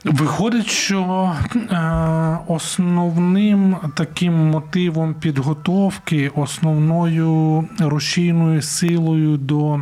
Виходить, 0.05 0.67
що 0.67 1.33
е, 1.57 2.39
основним 2.47 3.77
таким 3.97 4.35
мотивом 4.51 5.15
підготовки, 5.15 6.29
основною 6.29 7.69
рушійною 7.79 8.63
силою 8.63 9.37
до 9.37 9.81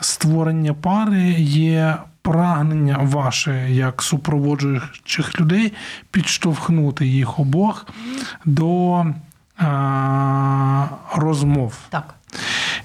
створення 0.00 0.74
пари 0.74 1.22
є 1.38 1.96
прагнення 2.22 2.98
ваше 3.02 3.70
як 3.70 4.02
супроводжуючих 4.02 5.40
людей 5.40 5.72
підштовхнути 6.10 7.06
їх 7.06 7.38
обох 7.38 7.86
до 8.44 9.00
е, 9.00 9.64
розмов. 11.14 11.78
Так. 11.90 12.17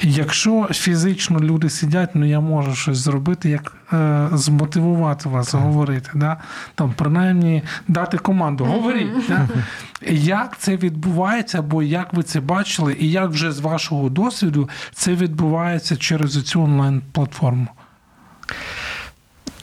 Якщо 0.01 0.67
фізично 0.71 1.39
люди 1.39 1.69
сидять, 1.69 2.09
ну 2.13 2.25
я 2.25 2.39
можу 2.39 2.75
щось 2.75 2.97
зробити, 2.97 3.49
як 3.49 3.75
е, 3.93 4.27
змотивувати 4.33 5.29
вас 5.29 5.53
говорити, 5.53 6.09
да? 6.15 6.37
там 6.75 6.93
принаймні 6.97 7.63
дати 7.87 8.17
команду, 8.17 8.65
говоріть. 8.65 9.09
Да? 9.29 9.47
Як 10.11 10.57
це 10.57 10.77
відбувається, 10.77 11.59
або 11.59 11.83
як 11.83 12.13
ви 12.13 12.23
це 12.23 12.39
бачили, 12.39 12.95
і 12.99 13.11
як 13.11 13.29
вже 13.29 13.51
з 13.51 13.59
вашого 13.59 14.09
досвіду 14.09 14.69
це 14.93 15.15
відбувається 15.15 15.95
через 15.97 16.43
цю 16.43 16.61
онлайн-платформу? 16.63 17.67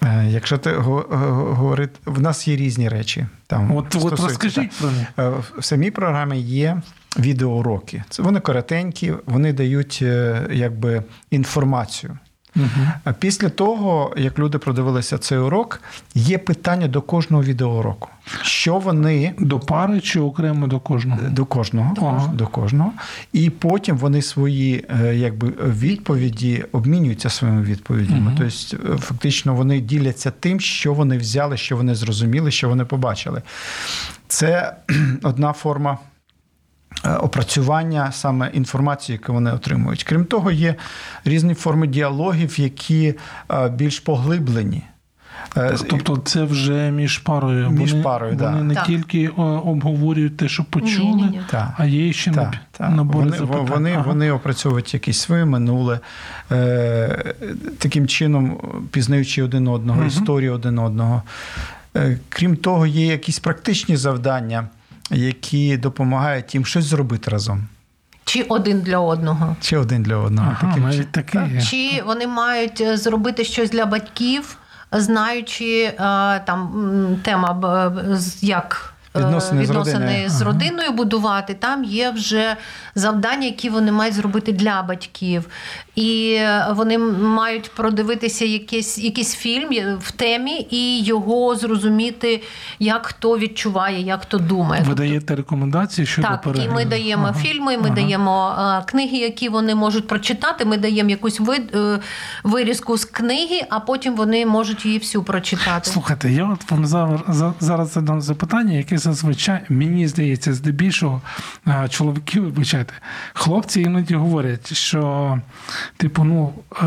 Е, 0.02 0.26
Якщо 0.28 0.58
ти 0.58 0.72
го- 0.72 1.06
говорити, 1.56 2.00
в 2.04 2.20
нас 2.20 2.48
є 2.48 2.56
різні 2.56 2.88
речі. 2.88 3.26
Там 3.46 3.76
От, 3.76 3.96
от 4.02 4.20
розкажіть 4.20 4.72
про 4.78 4.90
них. 4.90 5.06
Е, 5.18 5.28
В 5.58 5.64
самій 5.64 5.90
програмі 5.90 6.40
є 6.40 6.82
відеоуроки. 7.18 8.04
Це 8.10 8.22
вони 8.22 8.40
коротенькі, 8.40 9.12
вони 9.26 9.52
дають 9.52 9.98
е, 10.02 10.42
якби 10.52 11.02
інформацію. 11.30 12.18
А 13.04 13.12
після 13.12 13.48
того, 13.48 14.14
як 14.16 14.38
люди 14.38 14.58
продивилися 14.58 15.18
цей 15.18 15.38
урок, 15.38 15.80
є 16.14 16.38
питання 16.38 16.88
до 16.88 17.02
кожного 17.02 17.42
відеоуроку. 17.42 18.08
Що 18.42 18.78
вони 18.78 19.34
До 19.38 19.60
пари 19.60 20.00
чи 20.00 20.20
окремо 20.20 20.66
до 20.66 20.80
кожного? 20.80 21.20
до 21.30 21.44
кожного, 21.46 21.94
Ага. 22.00 22.26
до 22.34 22.46
кожного, 22.46 22.92
і 23.32 23.50
потім 23.50 23.96
вони 23.96 24.22
свої 24.22 24.84
е, 25.04 25.14
якби 25.16 25.48
відповіді 25.66 26.64
обмінюються 26.72 27.30
своїми 27.30 27.62
відповідями. 27.62 28.36
Тобто, 28.38 28.92
е, 28.94 28.96
фактично, 28.98 29.54
вони 29.54 29.80
діляться 29.80 30.30
тим, 30.40 30.60
що 30.60 30.94
вони 30.94 31.18
взяли, 31.18 31.56
що 31.56 31.76
вони 31.76 31.94
зрозуміли, 31.94 32.50
що 32.50 32.68
вони 32.68 32.84
побачили. 32.84 33.42
Це 34.28 34.76
одна 35.22 35.52
форма. 35.52 35.98
Е, 37.04 37.14
Опрацювання 37.14 38.12
саме 38.12 38.50
інформації, 38.52 39.18
яку 39.22 39.32
вони 39.32 39.52
отримують. 39.52 40.04
Крім 40.04 40.24
того, 40.24 40.50
є 40.50 40.74
різні 41.24 41.54
форми 41.54 41.86
діалогів, 41.86 42.60
які 42.60 43.14
е, 43.50 43.68
більш 43.68 44.00
поглиблені. 44.00 44.82
Е, 45.56 45.76
Тобто 45.90 46.16
це 46.16 46.44
вже 46.44 46.90
між 46.90 47.18
парою. 47.18 47.70
Між 47.70 47.92
вони, 47.92 48.04
парою, 48.04 48.36
вони 48.40 48.58
да. 48.58 48.62
не 48.62 48.74
Так. 48.74 48.86
тільки 48.86 49.28
обговорюють 49.28 50.36
те, 50.36 50.48
що 50.48 50.64
почули, 50.64 51.14
Ні-ні-ні. 51.14 51.40
А 51.76 51.84
є 51.84 52.12
ще 52.12 52.30
Так, 52.30 52.44
наб- 52.44 52.56
так. 52.70 52.90
набори 52.90 53.24
Вони, 53.24 53.36
запитань. 53.38 53.66
вони, 53.66 53.92
Ага. 53.92 54.02
вони 54.02 54.30
опрацьовують 54.32 54.94
якесь 54.94 55.18
своє 55.20 55.44
минуле, 55.44 56.00
е, 56.52 57.34
таким 57.78 58.06
чином 58.06 58.56
пізнаючи 58.90 59.42
один 59.42 59.68
одного, 59.68 59.98
Мгм. 59.98 60.08
історію 60.08 60.54
один 60.54 60.78
одного. 60.78 61.22
Е, 61.96 62.18
крім 62.28 62.56
того, 62.56 62.86
є 62.86 63.06
якісь 63.06 63.38
практичні 63.38 63.96
завдання, 63.96 64.68
які 65.10 65.76
допомагають 65.76 66.54
їм 66.54 66.66
щось 66.66 66.84
зробити 66.84 67.30
разом. 67.30 67.64
Чи 68.24 68.42
один 68.42 68.80
для 68.80 68.98
одного. 68.98 69.56
Чи 69.60 69.76
один 69.76 70.02
для 70.02 70.16
одного. 70.16 70.56
Ага, 70.60 70.68
Таким 70.74 70.92
чи, 70.92 71.04
таке 71.04 71.48
є. 71.54 71.60
Чи 71.62 72.02
вони 72.06 72.26
мають 72.26 72.80
е, 72.80 72.96
зробити 72.96 73.44
щось 73.44 73.70
для 73.70 73.86
батьків, 73.86 74.56
знаючи 74.92 75.82
е, 75.82 75.94
там 76.46 77.16
тема 77.22 77.92
з- 78.12 78.42
як. 78.42 78.94
Відносини 79.16 79.64
з 79.66 79.68
відносини 79.70 79.98
родиною. 80.06 80.28
з 80.30 80.40
родиною 80.42 80.92
будувати, 80.92 81.54
там 81.54 81.84
є 81.84 82.10
вже 82.10 82.56
завдання, 82.94 83.46
які 83.46 83.70
вони 83.70 83.92
мають 83.92 84.14
зробити 84.14 84.52
для 84.52 84.82
батьків. 84.82 85.46
І 85.96 86.40
вони 86.70 86.98
мають 86.98 87.70
продивитися 87.74 88.44
якийсь, 88.44 88.98
якийсь 88.98 89.34
фільм 89.34 89.98
в 90.00 90.10
темі 90.10 90.66
і 90.70 91.02
його 91.02 91.56
зрозуміти, 91.56 92.42
як 92.78 93.06
хто 93.06 93.38
відчуває, 93.38 94.00
як 94.02 94.22
хто 94.22 94.38
думає. 94.38 94.82
Ви 94.88 94.94
даєте 94.94 95.36
рекомендації 95.36 96.06
щодо 96.06 96.28
Так, 96.28 96.46
і 96.64 96.68
ми 96.68 96.84
даємо 96.84 97.24
Ага. 97.24 97.34
фільми, 97.40 97.76
ми 97.76 97.84
Ага. 97.84 97.94
даємо 97.94 98.54
е, 98.58 98.82
книги, 98.90 99.16
які 99.16 99.48
вони 99.48 99.74
можуть 99.74 100.06
прочитати. 100.06 100.64
Ми 100.64 100.76
даємо 100.76 101.10
якусь 101.10 101.40
вид, 101.40 101.74
е, 101.74 101.98
вирізку 102.44 102.96
з 102.96 103.04
книги, 103.04 103.66
а 103.70 103.80
потім 103.80 104.16
вони 104.16 104.46
можуть 104.46 104.86
її 104.86 104.98
всю 104.98 105.22
прочитати. 105.24 105.90
Слухайте, 105.90 106.30
я 106.32 106.44
от 106.44 106.70
вам 106.70 106.86
зараз 107.60 107.92
задам 107.92 108.20
запитання, 108.20 108.72
яке 108.72 108.98
зазвичай 109.00 109.60
мені 109.68 110.08
здається, 110.08 110.54
здебільшого 110.54 111.22
чоловіки, 111.88 112.40
вибачайте, 112.40 112.94
хлопці 113.32 113.80
іноді 113.80 114.14
говорять, 114.14 114.72
що 114.72 115.40
типу, 115.96 116.24
ну 116.24 116.52
е, 116.82 116.86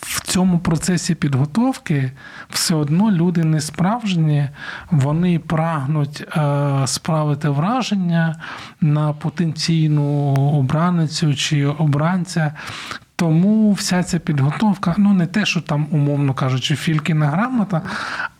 в 0.00 0.20
цьому 0.20 0.58
процесі 0.58 1.14
підготовки 1.14 2.12
все 2.50 2.74
одно 2.74 3.10
люди 3.10 3.44
не 3.44 3.60
справжні, 3.60 4.48
вони 4.90 5.38
прагнуть 5.38 6.24
е, 6.36 6.86
справити 6.86 7.48
враження 7.48 8.36
на 8.80 9.12
потенційну 9.12 10.34
обраницю 10.34 11.34
чи 11.34 11.66
обранця. 11.66 12.54
Тому 13.22 13.72
вся 13.72 14.02
ця 14.02 14.18
підготовка, 14.18 14.94
ну 14.98 15.12
не 15.12 15.26
те, 15.26 15.46
що 15.46 15.60
там, 15.60 15.86
умовно 15.90 16.34
кажучи, 16.34 16.76
фількіна 16.76 17.26
грамота, 17.26 17.82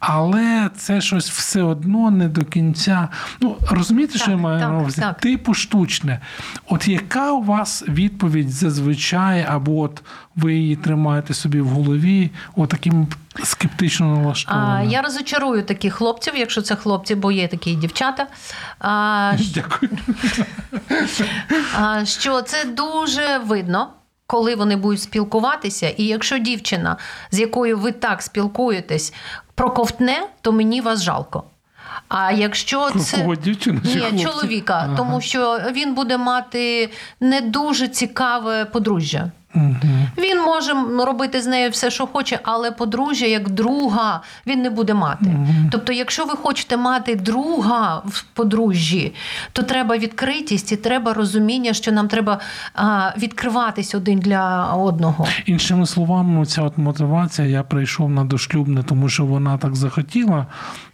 але 0.00 0.70
це 0.76 1.00
щось 1.00 1.30
все 1.30 1.62
одно 1.62 2.10
не 2.10 2.28
до 2.28 2.44
кінця. 2.44 3.08
Ну 3.40 3.56
розумієте, 3.70 4.18
що 4.18 4.24
Так, 4.24 4.34
я 4.34 4.36
маю 4.36 4.60
на 4.60 4.78
увазі? 4.78 5.04
Типу 5.20 5.54
штучне. 5.54 6.20
От 6.66 6.88
яка 6.88 7.32
у 7.32 7.42
вас 7.42 7.84
відповідь 7.88 8.50
зазвичай, 8.50 9.46
або 9.48 9.80
от 9.80 10.02
ви 10.36 10.54
її 10.54 10.76
тримаєте 10.76 11.34
собі 11.34 11.60
в 11.60 11.68
голові, 11.68 12.30
отаким 12.56 13.06
скептично 13.44 14.06
А, 14.14 14.18
налаштованим? 14.18 14.90
я 14.90 15.02
розочарую 15.02 15.62
таких 15.62 15.94
хлопців, 15.94 16.32
якщо 16.36 16.62
це 16.62 16.76
хлопці, 16.76 17.14
бо 17.14 17.32
є 17.32 17.48
такі 17.48 17.74
дівчата. 17.74 18.26
А, 18.78 19.32
Дякую. 19.54 19.90
що 22.04 22.42
це 22.42 22.64
дуже 22.64 23.38
видно. 23.38 23.88
Коли 24.26 24.54
вони 24.54 24.76
будуть 24.76 25.02
спілкуватися, 25.02 25.88
і 25.88 26.04
якщо 26.04 26.38
дівчина, 26.38 26.96
з 27.30 27.38
якою 27.40 27.78
ви 27.78 27.92
так 27.92 28.22
спілкуєтесь, 28.22 29.14
проковтне, 29.54 30.22
то 30.40 30.52
мені 30.52 30.80
вас 30.80 31.02
жалко. 31.02 31.42
А 32.08 32.32
якщо 32.32 32.90
це 32.90 33.16
Кого 33.16 33.36
дівчина 33.36 33.80
чи 33.92 34.12
ні, 34.12 34.24
чоловіка, 34.24 34.82
Ага. 34.84 34.96
тому 34.96 35.20
що 35.20 35.60
він 35.72 35.94
буде 35.94 36.18
мати 36.18 36.90
не 37.20 37.40
дуже 37.40 37.88
цікаве 37.88 38.64
подружжя. 38.64 39.30
Мгм. 39.54 40.06
Він 40.18 40.42
може 40.42 40.74
робити 41.04 41.42
з 41.42 41.46
нею 41.46 41.70
все, 41.70 41.90
що 41.90 42.06
хоче, 42.06 42.38
але 42.42 42.70
подружжя 42.70 43.26
як 43.26 43.50
друга 43.50 44.20
він 44.46 44.62
не 44.62 44.70
буде 44.70 44.94
мати. 44.94 45.36
Тобто, 45.72 45.92
якщо 45.92 46.24
ви 46.24 46.30
хочете 46.36 46.76
мати 46.76 47.16
друга 47.16 48.02
в 48.06 48.22
подружжі, 48.22 49.14
то 49.52 49.62
треба 49.62 49.96
відкритість 49.98 50.72
і 50.72 50.76
треба 50.76 51.14
розуміння, 51.14 51.72
що 51.72 51.92
нам 51.92 52.08
треба 52.08 52.38
а, 52.74 53.10
відкриватись 53.18 53.94
один 53.94 54.18
для 54.18 54.72
одного. 54.74 55.26
Іншими 55.46 55.86
словами, 55.86 56.46
ця 56.46 56.62
от 56.62 56.78
мотивація, 56.78 57.48
я 57.48 57.62
прийшов 57.62 58.10
на 58.10 58.24
дошлюбне, 58.24 58.82
тому 58.82 59.08
що 59.08 59.24
вона 59.24 59.58
так 59.58 59.76
захотіла. 59.76 60.46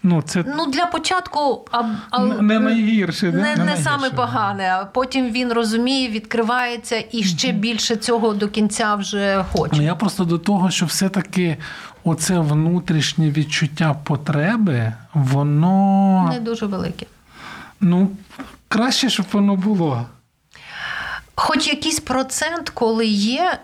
Ну, 0.03 0.23
це 0.23 0.44
Ну 0.57 0.66
для 0.66 0.87
початку 0.87 1.64
а, 1.73 1.83
а, 2.11 2.18
не- 2.25 2.42
не 2.42 2.59
найгірше, 2.59 3.27
не, 3.27 3.33
да? 3.33 3.38
не, 3.38 3.57
найгірше, 3.57 3.83
саме 3.83 4.11
погане. 4.11 4.73
А 4.81 4.85
потім 4.85 5.31
він 5.31 5.53
розуміє, 5.53 6.09
відкривається 6.09 7.05
і 7.12 7.23
ще 7.23 7.53
більше 7.53 7.97
цього 7.97 8.35
до 8.35 8.48
кінця 8.49 8.95
вже 8.95 9.45
хоче. 9.53 9.83
Я 9.83 9.95
просто 9.95 10.25
до 10.25 10.39
того, 10.39 10.71
що 10.71 10.87
все-таки 10.87 11.57
оце 12.05 12.39
внутрішнє 12.39 13.31
відчуття 13.31 13.95
потреби, 14.05 14.93
воно 15.15 16.29
Не 16.33 16.41
дуже 16.41 16.67
велике. 16.67 17.07
ну 17.81 18.09
краще, 18.69 19.11
щоб 19.11 19.27
воно 19.33 19.57
було. 19.57 20.07
Хоч 21.35 21.69
якийсь 21.69 22.01
процент, 22.01 22.71
коли 22.71 23.07
є, 23.07 23.59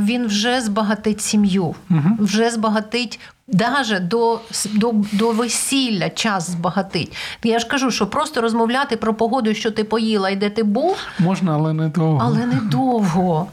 він 0.00 0.26
вже 0.26 0.60
збагатить 0.60 1.20
сім'ю, 1.20 1.74
вже 2.18 2.50
збагатить. 2.50 3.20
Даже 3.50 4.00
до, 4.00 4.40
до, 4.74 4.92
до 5.12 5.30
весілля 5.30 6.10
час 6.10 6.50
збагатить. 6.50 7.16
Я 7.44 7.58
ж 7.58 7.66
кажу, 7.66 7.90
що 7.90 8.06
просто 8.06 8.40
розмовляти 8.40 8.96
про 8.96 9.14
погоду, 9.14 9.54
що 9.54 9.70
ти 9.70 9.84
поїла 9.84 10.30
і 10.30 10.36
де 10.36 10.50
ти 10.50 10.62
був, 10.62 10.96
Можна, 11.18 11.54
але 11.54 11.72
не 11.72 11.88
довго. 11.88 12.20
але 12.22 12.46
недовго. 12.46 13.46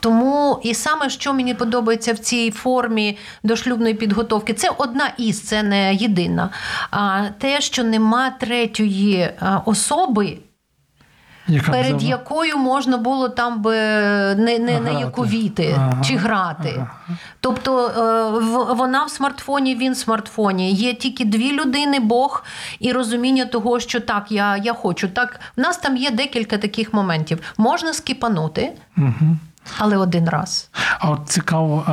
Тому 0.00 0.60
і 0.62 0.74
саме, 0.74 1.10
що 1.10 1.32
мені 1.34 1.54
подобається 1.54 2.12
в 2.12 2.18
цій 2.18 2.50
формі 2.50 3.18
дошлюбної 3.42 3.94
підготовки, 3.94 4.54
це 4.54 4.70
одна 4.78 5.12
із, 5.18 5.40
це 5.42 5.62
не 5.62 5.94
єдина. 5.94 6.50
А 6.90 7.22
те, 7.38 7.60
що 7.60 7.84
нема 7.84 8.30
третьої 8.30 9.28
особи, 9.64 10.38
Яка 11.48 11.72
перед 11.72 11.96
взяла- 11.96 12.08
якою 12.08 12.56
можна 12.56 12.96
було 12.96 13.28
там 13.28 13.62
би 13.62 13.74
не, 13.76 14.34
не 14.58 14.72
Грати. 14.72 14.80
наякувіти 14.92 15.74
Ага, 15.78 16.02
чи 16.04 16.16
грати. 16.16 16.74
ага. 16.76 16.90
Тобто 17.40 17.86
е, 17.88 18.74
вона 18.74 19.04
в 19.04 19.10
смартфоні, 19.10 19.74
він 19.76 19.92
в 19.92 19.96
смартфоні. 19.96 20.72
Є 20.72 20.94
тільки 20.94 21.24
дві 21.24 21.52
людини, 21.52 22.00
Бог 22.00 22.44
і 22.80 22.92
розуміння 22.92 23.44
того, 23.44 23.80
що 23.80 24.00
так, 24.00 24.26
я, 24.32 24.56
я 24.56 24.72
хочу. 24.74 25.08
Так, 25.08 25.40
в 25.56 25.60
нас 25.60 25.78
там 25.78 25.96
є 25.96 26.10
декілька 26.10 26.58
таких 26.58 26.94
моментів. 26.94 27.38
Можна 27.56 27.92
скіпанути, 27.92 28.72
Мгм. 28.96 29.38
Але 29.78 29.96
один 29.96 30.28
раз. 30.28 30.70
А 30.98 31.10
от 31.10 31.20
цікаво, 31.24 31.84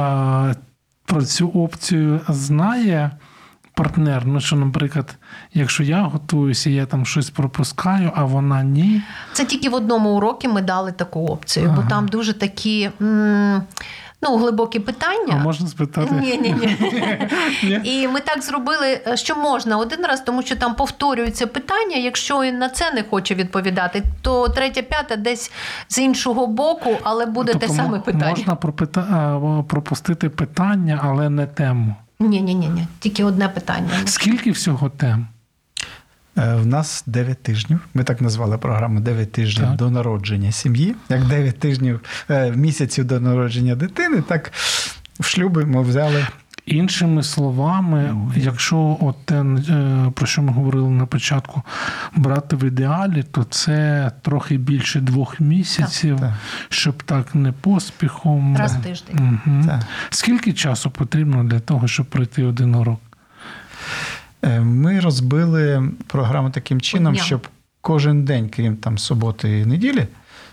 про 1.06 1.22
цю 1.26 1.48
опцію 1.50 2.20
знає 2.30 3.12
партнер. 3.74 4.26
Ну, 4.26 4.40
що, 4.42 4.56
наприклад, 4.56 5.16
якщо 5.54 5.84
я 5.84 6.02
готуюся, 6.02 6.70
я 6.70 6.86
там 6.86 7.06
щось 7.06 7.30
пропускаю, 7.30 8.12
а 8.16 8.24
вона 8.24 8.64
ні. 8.64 9.02
Це 9.34 9.46
тільки 9.46 9.70
в 9.70 9.74
одному 9.74 10.10
уроці 10.10 10.48
ми 10.48 10.62
дали 10.62 10.92
таку 10.92 11.26
опцію, 11.28 11.74
бо 11.76 11.84
там 11.90 12.08
дуже 12.08 12.34
такі. 12.34 12.90
м, 13.02 13.64
Ну, 14.22 14.38
глибокі 14.38 14.80
А 14.80 14.82
питання. 14.82 15.36
можна 15.44 15.68
спитати? 15.68 16.16
Ні, 16.22 16.38
ні, 16.38 16.56
ні. 17.64 17.82
І 17.84 18.08
ми 18.08 18.20
так 18.20 18.44
зробили, 18.44 19.00
що 19.16 19.36
можна 19.36 19.78
один 19.78 20.00
раз, 20.06 20.22
тому 20.22 20.42
що 20.42 20.56
там 20.56 20.76
повторюються 20.76 21.48
питання. 21.48 21.96
Якщо 21.96 22.42
він 22.42 22.58
на 22.58 22.70
це 22.70 22.92
не 22.92 23.04
хоче 23.04 23.36
відповідати, 23.36 24.04
то 24.22 24.50
третя, 24.50 24.82
п'ята 24.82 25.16
десь 25.16 25.52
з 25.88 25.98
іншого 25.98 26.48
боку, 26.48 26.98
але 27.04 27.26
буде 27.26 27.54
те 27.54 27.60
Тобто 27.60 27.76
саме 27.76 28.00
питання. 28.00 28.30
Можна 28.30 28.56
пропита... 28.56 29.40
пропустити 29.68 30.30
питання, 30.30 31.00
але 31.04 31.30
не 31.30 31.46
тему. 31.46 31.96
Ні, 32.20 32.42
ні, 32.42 32.56
ні, 32.56 32.68
ні. 32.70 32.88
Тільки 33.00 33.24
одне 33.24 33.50
питання. 33.50 33.90
Скільки 34.06 34.52
всього 34.52 34.90
тем? 34.90 35.28
Е, 36.38 36.56
В 36.56 36.66
нас 36.68 37.04
9 37.08 37.44
тижнів. 37.44 37.80
Ми 37.94 38.04
так 38.04 38.22
назвали 38.22 38.58
програму 38.58 39.00
9 39.00 39.32
тижнів 39.32 39.68
Так. 39.68 39.76
до 39.76 39.90
народження 39.90 40.52
сім'ї. 40.52 40.96
Як 41.10 41.26
9 41.26 41.60
тижнів 41.60 42.02
е, 42.30 42.52
місяців 42.52 43.06
до 43.06 43.20
народження 43.20 43.76
дитини, 43.76 44.22
так 44.28 44.52
в 45.20 45.24
шлюби 45.26 45.66
ми 45.66 45.82
взяли. 45.82 46.28
Іншими 46.66 47.24
словами, 47.24 48.16
якщо 48.36 48.98
от 49.02 49.26
те, 49.26 49.36
е, 49.42 50.12
про 50.16 50.26
що 50.28 50.42
ми 50.42 50.52
говорили 50.54 50.90
на 50.90 51.06
початку, 51.06 51.62
брати 52.16 52.56
в 52.56 52.64
ідеалі, 52.64 53.24
то 53.24 53.44
це 53.44 54.12
трохи 54.22 54.58
більше 54.58 55.00
двох 55.00 55.40
місяців, 55.40 56.20
Так. 56.20 56.34
щоб 56.70 57.04
так 57.04 57.36
не 57.36 57.52
поспіхом. 57.52 58.58
Раз 58.58 58.76
в 58.76 58.84
тиждень. 58.84 59.40
Мгм. 59.46 59.66
Так. 59.68 59.80
Скільки 60.10 60.54
часу 60.54 60.90
потрібно 60.92 61.44
для 61.44 61.60
того, 61.60 61.88
щоб 61.88 62.06
пройти 62.06 62.44
один 62.44 62.76
урок? 62.76 63.00
Е, 64.42 64.60
Ми 64.60 65.00
розбили 65.00 65.90
програму 66.08 66.50
таким 66.50 66.82
чином, 66.82 67.16
щоб 67.16 67.48
кожен 67.82 68.26
день, 68.26 68.50
крім 68.50 68.76
там 68.78 68.98
суботи 68.98 69.60
і 69.60 69.66
неділі, 69.66 70.08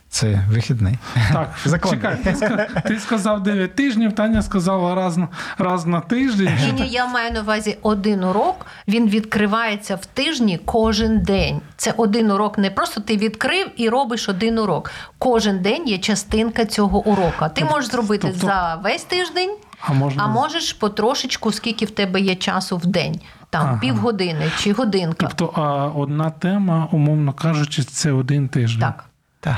це 0.08 0.44
вихідний. 0.50 0.98
Так, 1.32 1.54
Законно. 1.64 1.96
чекай, 1.96 2.16
ти, 2.24 2.68
ти 2.88 3.00
сказав 3.00 3.42
9 3.42 3.74
тижнів, 3.76 4.12
Таня 4.12 4.42
сказала 4.42 4.94
раз, 4.94 5.16
на- 5.16 5.28
раз 5.58 5.86
на 5.86 6.00
тиждень. 6.00 6.52
Ні, 6.66 6.72
ні, 6.82 6.88
я 6.88 7.06
маю 7.06 7.32
на 7.32 7.40
увазі 7.40 7.76
один 7.82 8.24
урок. 8.24 8.66
Він 8.88 9.08
відкривається 9.08 9.94
в 9.96 10.06
тижні 10.06 10.60
кожен 10.64 11.18
день. 11.22 11.60
Це 11.76 11.94
один 11.96 12.30
урок. 12.30 12.58
Не 12.58 12.70
просто 12.70 13.00
ти 13.00 13.16
відкрив 13.16 13.66
і 13.76 13.88
робиш 13.88 14.28
один 14.28 14.58
урок. 14.58 14.90
Кожен 15.18 15.58
день 15.62 15.88
є 15.88 15.98
частинка 15.98 16.64
цього 16.64 16.98
урока. 17.06 17.48
Ти 17.48 17.64
можеш 17.64 17.90
зробити 17.90 18.28
тобто- 18.30 18.46
за 18.46 18.80
весь 18.84 19.04
тиждень, 19.04 19.56
А 19.80 19.92
можна 19.92 20.22
а 20.24 20.26
можеш 20.28 20.72
потрошечку, 20.72 21.52
скільки 21.52 21.84
в 21.84 21.90
тебе 21.90 22.20
є 22.20 22.34
часу 22.34 22.76
в 22.76 22.86
день. 22.86 23.20
Там 23.54 23.66
Ага. 23.66 23.78
півгодини 23.78 24.50
чи 24.58 24.72
годинка. 24.72 25.16
Тобто 25.18 25.46
а, 25.62 25.86
одна 25.98 26.30
тема, 26.30 26.88
умовно 26.92 27.32
кажучи, 27.32 27.82
це 27.82 28.12
один 28.12 28.48
тиждень. 28.48 28.80
Так. 28.80 29.04
Так. 29.40 29.56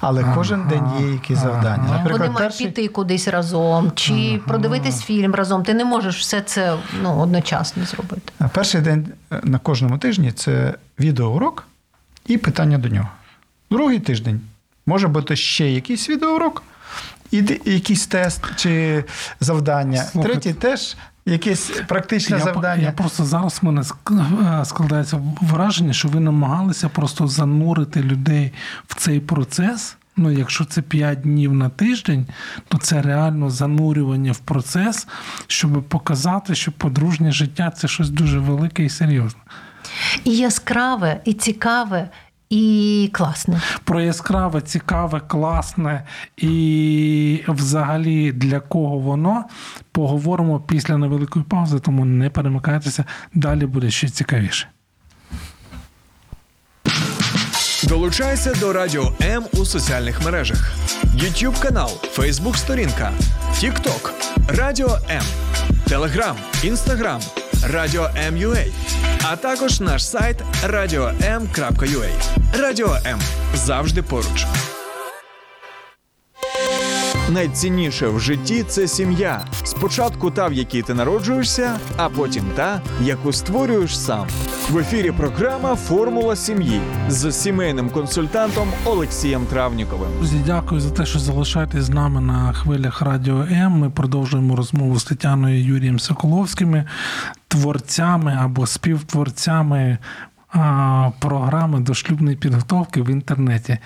Але 0.00 0.24
кожен 0.34 0.68
день 0.68 0.84
є 1.00 1.12
якісь 1.12 1.38
завдання. 1.38 1.88
Наприклад, 1.90 2.20
Вони 2.20 2.30
мають 2.40 2.58
піти 2.58 2.88
кудись 2.88 3.28
разом, 3.28 3.92
чи 3.94 4.40
продивитись 4.46 5.02
фільм 5.02 5.34
разом. 5.34 5.62
Ти 5.62 5.74
не 5.74 5.84
можеш 5.84 6.18
все 6.18 6.40
це 6.40 6.76
ну, 7.02 7.20
одночасно 7.20 7.84
зробити. 7.84 8.32
Перший 8.52 8.80
день 8.80 9.08
е, 9.32 9.40
на 9.44 9.58
кожному 9.58 9.98
тижні 9.98 10.32
це 10.32 10.74
відеоурок 11.00 11.66
і 12.26 12.36
питання 12.36 12.78
до 12.78 12.88
нього. 12.88 13.08
Другий 13.70 14.00
тиждень 14.00 14.40
може 14.86 15.08
бути 15.08 15.36
ще 15.36 15.70
якийсь 15.70 16.08
відеоурок, 16.10 16.62
і 17.30 17.60
якийсь 17.64 18.06
тест 18.06 18.42
чи 18.56 19.04
завдання. 19.40 20.02
Слухайте. 20.02 20.40
Третій 20.40 20.58
теж 20.58 20.96
якесь 21.26 21.70
практичне 21.88 22.36
Я, 22.36 22.44
завдання. 22.44 22.82
я 22.82 22.92
просто 22.92 23.24
зараз 23.24 23.58
в 23.62 23.66
мене 23.66 23.80
е, 23.80 24.64
складається 24.64 25.20
враження, 25.40 25.92
що 25.92 26.08
ви 26.08 26.20
намагалися 26.20 26.88
просто 26.88 27.26
занурити 27.26 28.02
людей 28.02 28.52
в 28.86 28.94
цей 28.94 29.20
процес. 29.20 29.96
Ну, 30.16 30.30
якщо 30.30 30.64
це 30.64 30.82
5 30.82 31.20
днів 31.20 31.54
на 31.54 31.68
тиждень, 31.68 32.26
то 32.68 32.78
це 32.78 33.02
реально 33.02 33.50
занурювання 33.50 34.32
в 34.32 34.38
процес, 34.38 35.06
щоб 35.46 35.82
показати, 35.82 36.54
що 36.54 36.72
подружнє 36.72 37.32
життя 37.32 37.70
це 37.70 37.88
щось 37.88 38.10
дуже 38.10 38.38
велике 38.38 38.84
і 38.84 38.88
серйозне. 38.88 39.40
І 40.24 40.36
яскраве, 40.36 41.20
і 41.24 41.32
цікаве, 41.32 42.10
і 42.50 43.10
класне. 43.12 43.60
Про 43.84 44.00
яскраве, 44.00 44.60
цікаве, 44.60 45.20
класне 45.20 46.04
і 46.36 47.40
взагалі 47.48 48.32
для 48.32 48.60
кого 48.60 48.98
воно 48.98 49.44
поговоримо 49.92 50.60
після 50.60 50.96
невеликої 50.96 51.44
паузи, 51.44 51.78
тому 51.78 52.04
не 52.04 52.30
перемикайтеся, 52.30 53.04
далі 53.34 53.66
буде 53.66 53.90
ще 53.90 54.08
цікавіше. 54.08 54.68
Долучайся 57.84 58.54
до 58.54 58.72
Радіо 58.72 59.12
М 59.22 59.44
у 59.52 59.64
соціальних 59.64 60.24
мережах: 60.24 60.72
YouTube 61.16 61.62
канал, 61.62 61.90
Facebook 62.16 62.56
сторінка, 62.56 63.12
TikTok, 63.54 64.10
Радіо 64.48 64.98
М, 65.10 65.22
Telegram, 65.88 66.34
Instagram, 66.64 67.39
Радіо 67.62 68.10
М.Ю.А. 68.16 68.64
а 69.32 69.36
також 69.36 69.80
наш 69.80 70.06
сайт 70.06 70.36
radio.m.ua. 70.64 72.08
Радіо 72.58 72.96
М 73.06 73.18
завжди 73.54 74.02
поруч. 74.02 74.46
Найцінніше 77.28 78.08
в 78.08 78.20
житті 78.20 78.64
це 78.68 78.88
сім'я. 78.88 79.44
Спочатку 79.64 80.30
та, 80.30 80.46
в 80.46 80.52
якій 80.52 80.82
ти 80.82 80.94
народжуєшся, 80.94 81.78
а 81.96 82.08
потім 82.08 82.44
та, 82.56 82.82
яку 83.00 83.32
створюєш 83.32 83.98
сам. 83.98 84.28
В 84.70 84.78
ефірі 84.78 85.10
програма 85.10 85.76
Формула 85.76 86.36
сім'ї 86.36 86.80
з 87.08 87.32
сімейним 87.32 87.90
консультантом 87.90 88.68
Олексієм 88.84 89.46
Травніковим. 89.46 90.08
Дякую 90.46 90.80
за 90.80 90.90
те, 90.90 91.06
що 91.06 91.18
залишаєтесь 91.18 91.84
з 91.84 91.90
нами 91.90 92.20
на 92.20 92.52
хвилях 92.52 93.02
Радіо 93.02 93.42
М. 93.42 93.72
Ми 93.72 93.90
продовжуємо 93.90 94.56
розмову 94.56 94.98
з 94.98 95.04
Тетяною 95.04 95.64
Юрієм 95.64 95.98
Соколовськими, 95.98 96.84
творцями 97.48 98.38
або 98.40 98.66
співтворцями 98.66 99.98
а, 100.52 101.10
програми 101.18 101.80
дошлюбної 101.80 102.36
підготовки 102.36 103.02
в 103.02 103.10
інтернеті. 103.10 103.78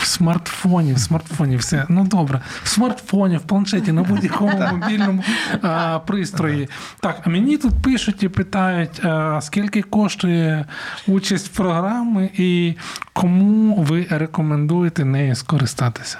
В 0.00 0.06
смартфоні, 0.06 0.92
в 0.92 0.98
смартфоні, 0.98 1.56
все. 1.56 1.86
Ну 1.88 2.04
добре, 2.04 2.40
в 2.62 2.68
смартфоні, 2.68 3.36
в 3.36 3.40
планшеті, 3.40 3.92
на 3.92 4.02
будь-якому 4.02 4.58
мобільному 4.72 5.24
а, 5.62 5.98
пристрої. 5.98 6.68
Так, 7.00 7.20
а 7.24 7.30
мені 7.30 7.56
тут 7.56 7.72
пишуть 7.82 8.22
і 8.22 8.28
питають, 8.28 9.04
а, 9.04 9.40
скільки 9.42 9.82
коштує 9.82 10.64
участь 11.06 11.46
в 11.46 11.56
програмі 11.56 12.30
і 12.34 12.74
кому 13.12 13.74
ви 13.82 14.06
рекомендуєте 14.10 15.04
нею 15.04 15.34
скористатися? 15.34 16.18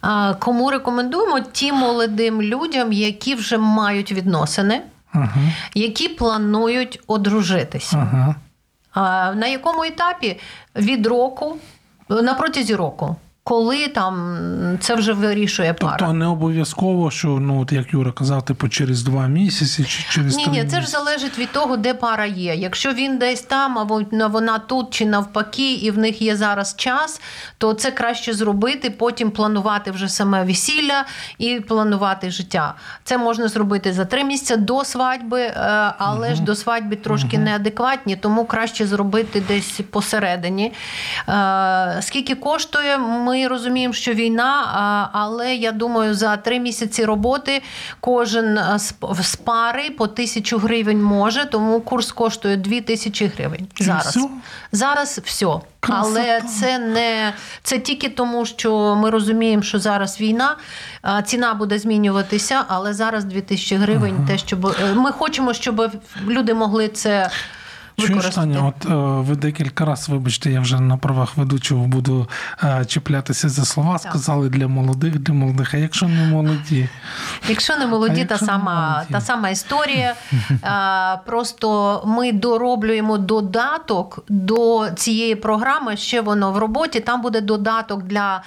А, 0.00 0.34
Кому 0.34 0.70
рекомендуємо? 0.70 1.40
Тим 1.40 1.74
молодим 1.74 2.42
людям, 2.42 2.92
які 2.92 3.34
вже 3.34 3.58
мають 3.58 4.12
відносини, 4.12 4.82
Ага, 5.12 5.40
які 5.74 6.08
планують 6.08 7.00
одружитися. 7.06 7.96
ага. 7.96 8.34
А 8.92 9.32
на 9.34 9.46
якому 9.46 9.82
етапі? 9.84 10.38
Від 10.76 11.06
року, 11.06 11.56
на 12.08 12.34
протязі 12.34 12.74
року. 12.74 13.16
Коли 13.48 13.88
там 13.88 14.38
це 14.80 14.94
вже 14.94 15.12
вирішує 15.12 15.74
пара. 15.74 15.96
Тобто 15.98 16.14
не 16.14 16.26
обов'язково, 16.26 17.10
що 17.10 17.28
ну 17.28 17.62
от 17.62 17.72
як 17.72 17.92
Юра 17.92 18.12
казав, 18.12 18.44
типу 18.44 18.68
через 18.68 19.02
два 19.02 19.26
місяці 19.26 19.84
чи 19.84 20.04
через 20.10 20.36
Ні, 20.36 20.44
три 20.44 20.52
ні, 20.52 20.64
це 20.64 20.80
ж 20.80 20.86
залежить 20.86 21.38
від 21.38 21.52
того, 21.52 21.76
де 21.76 21.94
пара 21.94 22.26
є. 22.26 22.54
Якщо 22.54 22.92
він 22.92 23.18
десь 23.18 23.42
там, 23.42 23.78
або 23.78 24.02
вона 24.12 24.58
тут, 24.58 24.90
чи 24.90 25.06
навпаки, 25.06 25.74
і 25.74 25.90
в 25.90 25.98
них 25.98 26.22
є 26.22 26.36
зараз 26.36 26.74
час, 26.76 27.20
то 27.58 27.74
це 27.74 27.90
краще 27.90 28.32
зробити, 28.32 28.90
потім 28.90 29.30
планувати 29.30 29.90
вже 29.90 30.08
саме 30.08 30.44
весілля 30.44 31.04
і 31.38 31.60
планувати 31.60 32.30
життя. 32.30 32.74
Це 33.04 33.18
можна 33.18 33.48
зробити 33.48 33.92
за 33.92 34.04
три 34.04 34.24
місяці 34.24 34.56
до 34.56 34.84
свадьби, 34.84 35.40
е, 35.40 35.54
але 35.98 36.34
ж 36.34 36.42
до 36.42 36.54
свадьби 36.54 36.96
трошки 36.96 37.38
неадекватні, 37.38 38.16
тому 38.16 38.44
краще 38.44 38.86
зробити 38.86 39.42
десь 39.48 39.80
посередині. 39.90 40.72
Е, 41.28 41.98
Скільки 42.00 42.34
коштує, 42.34 42.98
ми 42.98 43.35
розуміємо, 43.44 43.94
що 43.94 44.12
війна, 44.12 45.10
але 45.12 45.54
я 45.54 45.72
думаю, 45.72 46.14
за 46.14 46.36
три 46.36 46.60
місяці 46.60 47.04
роботи 47.04 47.62
кожен 48.00 48.58
з 49.18 49.36
пари 49.36 49.90
по 49.90 50.06
тисячу 50.06 50.58
гривень 50.58 51.02
може, 51.02 51.44
тому 51.44 51.80
курс 51.80 52.12
коштує 52.12 52.56
дві 52.56 52.80
тисячі 52.80 53.26
гривень. 53.26 53.66
Зараз 53.80 54.06
все? 54.06 54.28
зараз 54.72 55.20
все. 55.24 55.46
Красота. 55.80 56.20
Але 56.20 56.40
це 56.40 56.78
не 56.78 57.32
це 57.62 57.78
тільки 57.78 58.08
тому, 58.08 58.46
що 58.46 58.96
ми 58.96 59.10
розуміємо, 59.10 59.62
що 59.62 59.78
зараз 59.78 60.20
війна, 60.20 60.56
ціна 61.24 61.54
буде 61.54 61.78
змінюватися, 61.78 62.64
але 62.68 62.94
зараз 62.94 63.24
2000 63.24 63.76
гривень. 63.76 64.26
Те, 64.26 64.38
щоб 64.38 64.66
е, 64.66 64.94
ми 64.94 65.12
хочемо, 65.12 65.54
щоб 65.54 65.92
люди 66.26 66.54
могли 66.54 66.88
це 66.88 67.30
Чуєш. 67.98 68.24
Таня, 68.34 68.64
от 68.66 68.86
е, 68.90 68.94
ви 69.30 69.36
декілька 69.36 69.84
разів, 69.84 70.14
вибачте, 70.14 70.50
я 70.50 70.60
вже 70.60 70.80
на 70.80 70.96
правах 70.96 71.36
ведучого 71.36 71.86
буду 71.86 72.28
е, 72.64 72.84
чіплятися 72.84 73.48
за 73.48 73.64
слова. 73.64 73.98
Сказали 73.98 74.48
для 74.48 74.68
молодих, 74.68 75.18
для 75.18 75.34
молодих. 75.34 75.74
А 75.74 75.76
якщо 75.76 76.08
не 76.08 76.24
молоді, 76.26 76.88
Якщо 77.48 77.76
не 77.76 77.86
молоді, 77.86 78.20
А 78.20 78.24
та 78.24 78.34
якщо 78.34 78.46
сама, 78.46 78.90
молоді? 78.90 79.12
та 79.12 79.20
сама 79.20 79.48
історія. 79.48 80.14
Просто 81.26 82.02
ми 82.06 82.32
дороблюємо 82.32 83.18
додаток 83.18 84.24
до 84.28 84.86
цієї 84.96 85.34
програми. 85.34 85.96
Ще 85.96 86.20
воно 86.20 86.52
в 86.52 86.58
роботі. 86.58 87.00
Там 87.00 87.22
буде 87.22 87.40
додаток 87.40 88.02
для 88.02 88.42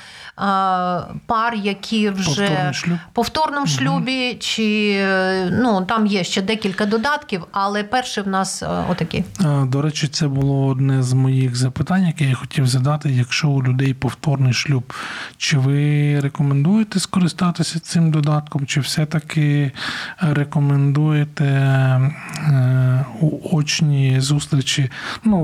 пар, 1.26 1.56
які 1.56 2.10
вже 2.10 2.26
Повторний 2.48 2.74
шлюб? 2.74 2.98
повторному 3.14 3.68
шлюбі, 3.68 4.34
чи 4.40 4.96
е, 5.00 5.50
ну 5.52 5.82
там 5.86 6.08
є 6.08 6.24
ще 6.24 6.42
декілька 6.42 6.86
додатків, 6.86 7.46
але 7.52 7.84
перший 7.84 8.24
в 8.24 8.28
нас 8.28 8.64
е, 8.64 8.68
отакий. 8.90 9.24
Е, 9.46 9.66
До 9.66 9.82
речі, 9.82 10.08
це 10.08 10.28
було 10.28 10.68
одне 10.68 11.04
з 11.04 11.14
моїх 11.14 11.56
запитань, 11.56 12.08
яке 12.08 12.26
я 12.26 12.36
хотів 12.36 12.68
задати. 12.68 13.10
Якщо 13.10 13.50
у 13.50 13.64
людей 13.64 13.94
повторний 13.94 14.54
шлюб, 14.54 14.94
чи 15.38 15.58
ви 15.58 16.20
рекомендуєте 16.20 17.00
скористатися 17.00 17.80
цим 17.80 18.12
додатком, 18.12 18.66
чи 18.66 18.80
все-таки 18.80 19.72
рекомендуєте 20.20 21.46
е, 21.46 23.06
у 23.22 23.58
очні 23.58 24.22
зустрічі, 24.22 24.92
ну, 25.24 25.38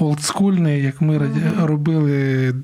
олдскульні, 0.00 0.78
як 0.78 1.00
ми 1.00 1.30
робили 1.60 2.54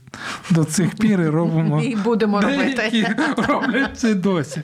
до 0.51 0.65
цих 0.65 0.95
пір, 0.95 1.21
і 1.21 1.29
робимо 1.29 1.83
І 1.83 1.97
будемо 1.97 2.41
робити. 2.41 3.15
роблять 3.37 3.99
це 3.99 4.15
досі. 4.15 4.63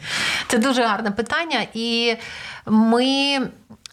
Це 0.48 0.59
дуже 0.59 0.83
гарне 0.83 1.11
питання, 1.11 1.59
і 1.75 2.14
ми 2.66 3.05
е, 3.05 3.48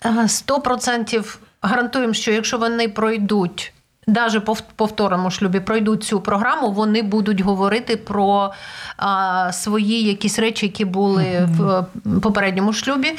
100% 0.06 1.38
гарантуємо, 1.62 2.14
що 2.14 2.32
якщо 2.32 2.58
вони 2.58 2.90
пройдуть. 2.90 3.74
Навіть 4.08 4.46
по 4.46 4.58
повторному 4.76 5.32
шлюбі 5.32 5.60
пройдуть 5.60 6.04
цю 6.04 6.22
програму, 6.22 6.72
вони 6.72 7.02
будуть 7.02 7.42
говорити 7.42 7.98
про 7.98 8.52
а, 8.98 9.52
свої 9.52 10.04
якісь 10.04 10.40
речі, 10.40 10.66
які 10.66 10.86
були 10.86 11.48
в 11.50 11.70
е, 11.72 11.86
попередньому 12.22 12.74
шлюбі. 12.74 13.18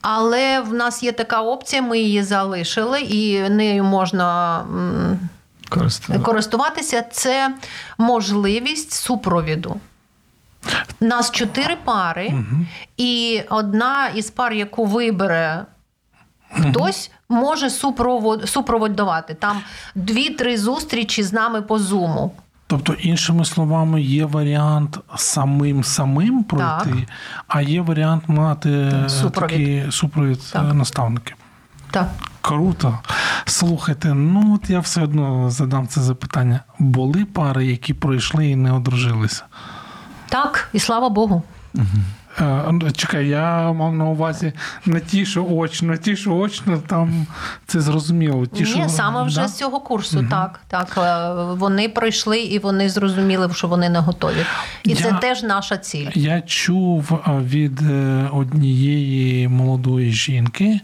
Але 0.00 0.60
в 0.60 0.74
нас 0.74 1.02
є 1.02 1.12
така 1.12 1.42
опція, 1.42 1.82
ми 1.82 1.98
її 1.98 2.22
залишили, 2.22 3.00
і 3.00 3.48
нею 3.48 3.84
можна 3.84 4.60
Користуватися. 6.22 7.02
Це 7.02 7.54
можливість 7.98 8.92
супровіду. 8.92 9.80
Нас 11.00 11.30
чотири 11.30 11.76
пари, 11.84 12.32
і 12.96 13.42
одна 13.48 14.08
із 14.08 14.30
пар, 14.30 14.52
яку 14.52 14.84
вибере 14.84 15.64
хтось, 16.54 17.10
може 17.28 17.70
супровод, 17.70 18.48
супроводувати. 18.48 19.34
Там 19.34 19.56
дві-три 19.94 20.58
зустрічі 20.58 21.22
з 21.22 21.32
нами 21.32 21.62
по 21.62 21.78
зуму. 21.78 22.32
Тобто, 22.66 22.92
іншими 22.92 23.44
словами, 23.44 24.02
є 24.02 24.24
варіант 24.24 24.98
самим 25.16 25.84
самим 25.84 26.44
пройти, 26.44 26.90
Так. 26.90 26.96
а 27.48 27.62
є 27.62 27.80
варіант 27.80 28.24
мати 28.26 28.70
е, 28.70 29.08
Супровід. 29.08 29.50
такий 29.50 29.92
супровід 29.92 30.38
е, 30.38 30.52
Так. 30.52 30.74
наставників. 30.74 31.36
Так. 31.90 32.08
Круто. 32.40 32.98
Слухайте, 33.44 34.14
ну 34.14 34.54
от 34.54 34.70
я 34.70 34.80
все 34.80 35.02
одно 35.02 35.50
задам 35.50 35.88
це 35.88 36.00
запитання. 36.00 36.60
Були 36.78 37.24
пари, 37.24 37.66
які 37.66 37.94
пройшли 37.94 38.46
і 38.48 38.56
не 38.56 38.72
одружилися? 38.72 39.44
так, 40.28 40.68
і 40.72 40.78
слава 40.78 41.08
Богу. 41.08 41.42
Е, 41.76 41.80
Чекай, 42.96 43.28
я 43.28 43.72
мав 43.72 43.94
на 43.94 44.04
увазі 44.04 44.52
не 44.86 45.00
ті, 45.00 45.26
що 45.26 45.46
очно, 45.50 45.96
ті, 45.96 46.16
що 46.16 46.36
очно, 46.36 46.78
там 46.86 47.26
це 47.66 47.80
зрозуміло. 47.80 48.46
Ті, 48.46 48.62
Ні, 48.62 48.70
що, 48.70 48.88
саме 48.88 49.22
вже 49.22 49.40
да? 49.40 49.48
з 49.48 49.58
цього 49.58 49.80
курсу, 49.80 50.26
так. 50.30 50.60
так. 50.68 50.98
Е, 50.98 51.54
Вони 51.54 51.88
пройшли 51.88 52.40
і 52.40 52.58
вони 52.58 52.88
зрозуміли, 52.88 53.50
що 53.54 53.68
вони 53.68 53.88
не 53.88 53.98
готові. 53.98 54.46
І 54.84 54.94
це 54.94 55.12
теж 55.12 55.42
наша 55.42 55.76
ціль. 55.76 56.08
Я 56.14 56.40
чув 56.40 57.12
е, 57.12 57.30
від 57.38 57.80
е, 57.90 58.28
однієї 58.32 59.48
молодої 59.48 60.12
жінки, 60.12 60.80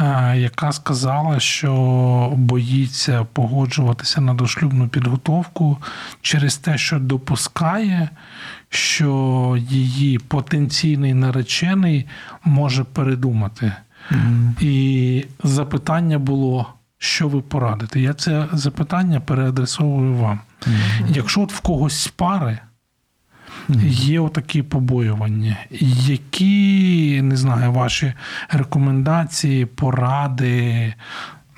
е, 0.00 0.34
яка 0.36 0.72
сказала, 0.72 1.40
що 1.40 1.72
боїться 2.36 3.26
погоджуватися 3.32 4.20
на 4.20 4.34
дошлюбну 4.34 4.88
підготовку 4.88 5.78
через 6.22 6.56
те, 6.56 6.78
що 6.78 6.98
допускає, 6.98 8.08
що 8.74 9.56
її 9.68 10.18
потенційний 10.18 11.14
наречений 11.14 12.06
може 12.44 12.84
передумати. 12.84 13.72
І 14.60 15.24
запитання 15.44 16.18
було. 16.18 16.74
Що 16.98 17.28
ви 17.28 17.40
порадите? 17.40 18.00
Я 18.00 18.14
це 18.14 18.46
запитання 18.52 19.20
переадресовую 19.20 20.14
вам. 20.14 20.40
Якщо 21.08 21.40
от 21.40 21.52
в 21.52 21.60
когось 21.60 22.00
з 22.00 22.08
пари 22.08 22.58
є 23.88 24.20
отакі 24.20 24.62
побоювання, 24.62 25.56
які, 26.06 27.22
не 27.22 27.36
знаю, 27.36 27.72
ваші 27.72 28.12
рекомендації, 28.50 29.66
поради, 29.66 30.94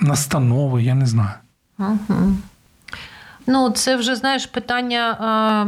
настанови, 0.01 0.83
я 0.83 0.95
не 0.95 1.07
знаю. 1.07 1.35
Ну, 3.47 3.71
це 3.71 3.97
вже 3.97 4.17
знаєш 4.17 4.47
питання. 4.47 5.11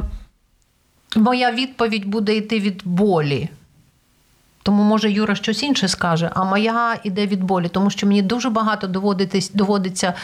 Е, 0.05 0.18
моя 1.17 1.53
відповідь 1.53 2.07
буде 2.07 2.37
йти 2.37 2.61
від 2.61 2.83
болі. 2.85 3.49
Тому, 4.63 4.83
може, 4.83 5.11
Юра 5.11 5.35
щось 5.35 5.63
інше 5.63 5.89
скаже, 5.89 6.31
а 6.35 6.45
моя 6.45 6.97
іде 7.05 7.27
від 7.27 7.45
болі, 7.45 7.69
тому 7.69 7.91
що 7.91 8.07
мені 8.07 8.23
дуже 8.23 8.51
багато 8.51 8.87
доводиться 9.55 10.15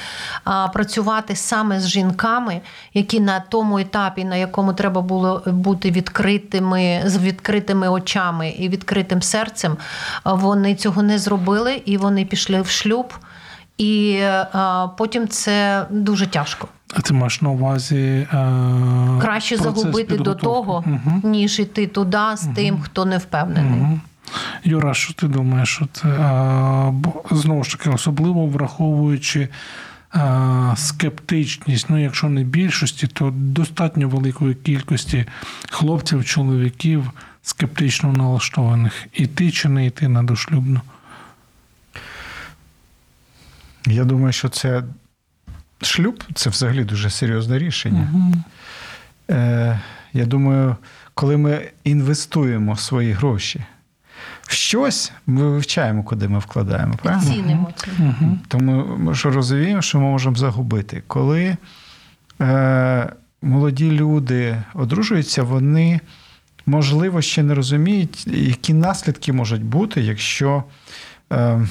а, 0.45 0.69
працювати 0.69 1.37
саме 1.37 1.81
з 1.81 1.89
жінками, 1.89 2.61
які 2.95 3.21
на 3.21 3.41
тому 3.41 3.79
етапі, 3.79 4.25
на 4.25 4.37
якому 4.37 4.73
треба 4.73 5.01
було 5.01 5.43
бути 5.47 5.91
відкритими, 5.91 7.03
з 7.05 7.19
відкритими 7.19 7.89
очами 7.89 8.49
і 8.49 8.69
відкритим 8.69 9.23
серцем, 9.23 9.77
вони 10.25 10.75
цього 10.75 11.03
не 11.03 11.19
зробили, 11.19 11.83
і 11.85 11.97
вони 11.97 12.25
пішли 12.25 12.63
в 12.63 12.69
шлюб. 12.69 13.15
І 13.79 14.11
е, 14.21 14.47
потім 14.99 15.29
це 15.29 15.87
дуже 15.91 16.27
тяжко. 16.27 16.69
А 16.97 17.01
ти 17.01 17.15
маєш 17.15 17.43
на 17.43 17.49
увазі 17.51 17.97
е, 17.97 18.27
краще 19.21 19.57
загубити 19.57 20.17
до 20.17 20.35
того, 20.35 20.85
Мгм. 20.87 21.21
ніж 21.25 21.59
іти 21.59 21.87
туди 21.87 22.19
з 22.37 22.47
тим, 22.55 22.81
хто 22.81 23.05
не 23.05 23.19
впевнений. 23.19 23.81
Мгм. 23.81 24.01
Юра, 24.65 24.95
що 24.95 25.15
ти 25.15 25.29
думаєш? 25.29 25.83
А, 26.21 26.91
бо, 26.93 27.23
знову 27.31 27.65
ж 27.65 27.79
таки, 27.79 27.91
особливо 27.91 28.47
враховуючи 28.47 29.49
а, 30.11 30.75
скептичність, 30.77 31.87
ну 31.91 32.03
якщо 32.03 32.29
не 32.29 32.45
більшості, 32.45 33.07
то 33.07 33.31
достатньо 33.37 34.09
великої 34.09 34.55
кількості 34.55 35.27
хлопців, 35.71 36.25
чоловіків 36.25 37.11
скептично 37.43 38.13
налаштованих. 38.13 39.07
Іти 39.13 39.51
чи 39.51 39.69
не 39.69 39.87
йти 39.87 40.09
на 40.09 40.23
дошлюбну? 40.23 40.81
Я 43.87 44.05
думаю, 44.05 44.33
що 44.33 44.49
це 44.49 44.83
шлюб 45.83 46.25
це 46.35 46.51
взагалі 46.51 46.85
дуже 46.85 47.11
серйозне 47.11 47.59
рішення. 47.59 48.09
Е, 49.31 49.81
я 50.13 50.27
думаю, 50.27 50.77
коли 51.15 51.37
ми 51.37 51.71
інвестуємо 51.85 52.77
свої 52.77 53.13
гроші 53.13 53.65
в 54.43 54.53
щось, 54.53 55.13
ми 55.27 55.51
вивчаємо, 55.51 56.03
куди 56.03 56.29
ми 56.29 56.39
вкладаємо. 56.39 56.95
Правильно? 57.03 57.35
цінимо 57.35 57.73
це. 57.77 57.87
Угу. 57.99 58.39
Тому 58.49 58.97
ми 58.99 59.15
ж 59.15 59.31
розуміємо, 59.31 59.83
що 59.83 60.01
ми 60.01 60.05
можемо 60.05 60.37
загубити. 60.37 61.03
Коли 61.07 61.57
е, 62.41 63.13
молоді 63.43 63.91
люди 63.91 64.63
одружуються, 64.75 65.43
вони, 65.43 66.01
можливо, 66.67 67.23
ще 67.23 67.43
не 67.43 67.55
розуміють, 67.55 68.27
які 68.27 68.75
наслідки 68.75 69.33
можуть 69.33 69.65
бути, 69.65 70.01
якщо 70.01 70.65
е, 71.33 71.67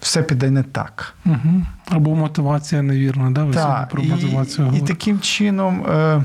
все 0.00 0.22
піде 0.22 0.50
не 0.50 0.62
так. 0.62 1.14
Угу. 1.26 1.62
Або 1.88 2.14
мотивація 2.14 2.82
невірна, 2.82 3.30
да? 3.30 3.44
Ви 3.44 3.54
Так, 3.54 3.88
про 3.88 4.02
і, 4.02 4.08
мотивацію 4.08 4.66
і 4.66 4.70
говорите. 4.70 4.94
таким 4.94 5.20
чином, 5.20 5.86
е, 5.86 6.24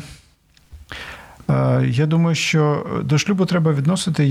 е, 1.49 1.85
я 1.87 2.05
думаю, 2.05 2.35
що 2.35 2.85
до 3.03 3.17
шлюбу 3.17 3.45
треба 3.45 3.73
відносити 3.73 4.27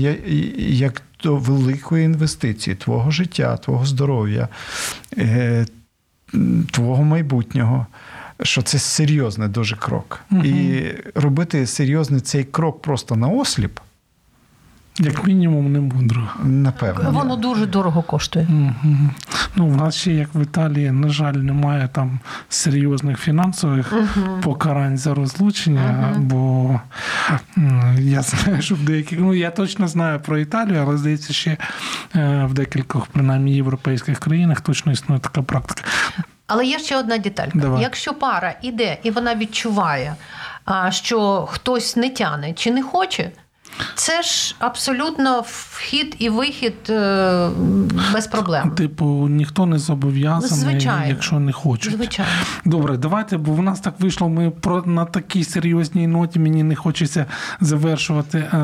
як 0.57 1.01
до 1.23 1.35
великої 1.35 2.05
інвестиції 2.05 2.75
твого 2.75 3.11
життя, 3.11 3.57
твого 3.57 3.85
здоров'я, 3.85 4.47
е, 5.17 5.65
твого 6.71 7.03
майбутнього. 7.03 7.85
Що 8.43 8.61
це 8.61 8.79
серйозний 8.79 9.49
дуже 9.49 9.75
крок. 9.75 10.19
Мгм. 10.29 10.45
І 10.45 10.83
робити 11.15 11.67
серйозний 11.67 12.21
цей 12.21 12.43
крок 12.43 12.81
просто 12.81 13.15
на 13.15 13.27
осліп, 13.27 13.79
Як 14.99 15.27
мінімум, 15.27 15.71
не 15.71 15.79
мудро. 15.79 16.21
напевно. 16.43 17.11
Воно 17.11 17.35
дуже 17.35 17.65
дорого 17.65 18.01
коштує. 18.01 18.45
Мгм. 18.49 19.11
Ну, 19.55 19.67
в 19.67 19.77
нас 19.77 19.95
ще, 19.95 20.11
як 20.13 20.35
в 20.35 20.41
Італії, 20.41 20.91
на 20.91 21.09
жаль, 21.09 21.33
немає 21.33 21.89
там 21.93 22.19
серйозних 22.49 23.19
фінансових 23.19 23.93
покарань 24.43 24.97
за 24.97 25.13
розлучення, 25.13 26.13
бо 26.17 26.79
я 27.97 28.21
знаю, 28.21 28.61
що 28.61 28.75
в 28.75 28.79
деяких, 28.83 29.19
ну 29.19 29.33
я 29.33 29.51
точно 29.51 29.87
знаю 29.87 30.19
про 30.19 30.37
Італію, 30.37 30.81
але 30.81 30.97
здається, 30.97 31.33
ще 31.33 31.57
е, 32.15 32.45
в 32.49 32.53
декількох, 32.53 33.07
принаймні, 33.07 33.55
європейських 33.55 34.19
країнах 34.19 34.61
точно 34.61 34.91
існує 34.91 35.21
така 35.21 35.41
практика. 35.41 35.83
Але 36.47 36.65
є 36.65 36.79
ще 36.79 36.97
одна 36.97 37.17
деталька. 37.17 37.59
Давай. 37.59 37.81
Якщо 37.81 38.13
пара 38.13 38.55
іде 38.61 38.97
і 39.03 39.11
вона 39.11 39.35
відчуває, 39.35 40.15
що 40.89 41.47
хтось 41.51 41.95
не 41.95 42.09
тяне 42.09 42.53
чи 42.53 42.71
не 42.71 42.83
хоче, 42.83 43.31
це 43.95 44.21
ж 44.21 44.55
абсолютно 44.59 45.41
вхід 45.41 46.15
і 46.19 46.29
вихід 46.29 46.73
е, 46.89 47.49
без 48.13 48.27
проблем. 48.27 48.71
Типу, 48.71 49.27
ніхто 49.29 49.65
не 49.65 49.79
зобов'язаний, 49.79 50.59
Звичайно. 50.59 51.07
якщо 51.07 51.39
не 51.39 51.51
хоче. 51.51 51.91
Звичайно. 51.91 52.31
Добре, 52.65 52.97
давайте, 52.97 53.37
бо 53.37 53.53
в 53.53 53.61
нас 53.61 53.79
так 53.79 53.99
вийшло. 53.99 54.29
Ми 54.29 54.49
про 54.49 54.83
на 54.85 55.05
такій 55.05 55.43
серйозній 55.43 56.07
ноті 56.07 56.39
мені 56.39 56.63
не 56.63 56.75
хочеться 56.75 57.25
завершувати 57.61 58.37
е, 58.37 58.57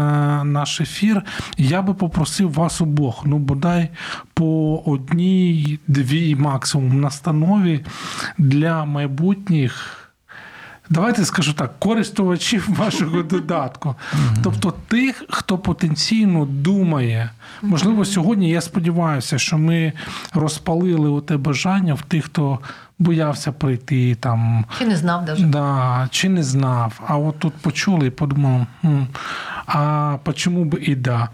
наш 0.44 0.82
ефір. 0.82 1.24
Я 1.58 1.82
би 1.82 1.94
попросив 1.94 2.54
вас 2.54 2.82
обох, 2.82 3.22
ну 3.26 3.38
бодай 3.38 3.90
по 4.34 4.78
одній, 4.86 5.80
дві 5.88 6.36
максимум 6.36 7.02
настанові 7.02 7.86
для 8.38 8.86
майбутніх. 8.86 10.07
Давайте 10.90 11.26
скажу 11.26 11.54
так, 11.54 11.80
користувачів 11.80 12.70
вашого 12.78 13.24
додатку. 13.24 13.96
Тобто 14.44 14.74
тих, 14.88 15.24
хто 15.30 15.58
потенційно 15.58 16.46
думає. 16.46 17.30
Можливо, 17.62 18.06
сьогодні 18.06 18.50
я 18.50 18.62
сподіваюся, 18.62 19.38
що 19.38 19.58
ми 19.58 19.94
розпалили 20.34 21.10
оте 21.10 21.38
бажання 21.38 21.94
в 21.94 22.02
тих, 22.02 22.26
хто 22.26 22.60
боявся 23.00 23.52
прийти 23.52 24.16
там. 24.16 24.66
Чи 24.80 24.86
не 24.86 24.98
знав 24.98 25.26
навіть. 25.26 25.50
Да, 25.50 26.08
чи 26.12 26.30
не 26.30 26.44
знав, 26.44 27.02
а 27.08 27.18
от 27.18 27.40
тут 27.40 27.54
почули 27.54 28.08
і 28.08 28.10
подумав, 28.10 28.66
«Хм, 28.82 29.02
а 29.68 30.18
чому 30.36 30.66
б 30.66 30.78
і 30.82 30.96
да. 30.96 31.30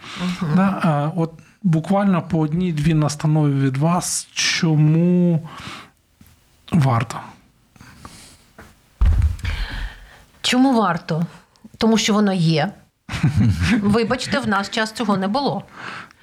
да 0.56 0.80
а, 0.84 1.12
от 1.16 1.32
буквально 1.64 2.22
по 2.22 2.40
одній-дві 2.40 2.94
настанови 2.94 3.54
від 3.54 3.78
вас, 3.78 4.28
чому 4.34 5.50
варто. 6.72 7.18
Чому 10.44 10.74
варто? 10.74 11.26
Тому 11.78 11.98
що 11.98 12.14
воно 12.14 12.34
є. 12.34 12.72
Вибачте, 13.82 14.40
в 14.40 14.48
наш 14.48 14.70
час 14.70 14.92
цього 14.92 15.18
не 15.18 15.28
було. 15.28 15.64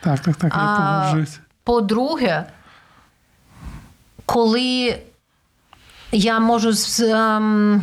Так, 0.00 0.20
так, 0.20 0.36
так, 0.36 0.52
я 0.56 0.76
погоджуюсь. 0.76 1.40
По-друге, 1.64 2.44
коли 4.26 4.98
я 6.12 6.40
можу 6.40 6.72
з- 6.72 7.00
ем, 7.00 7.82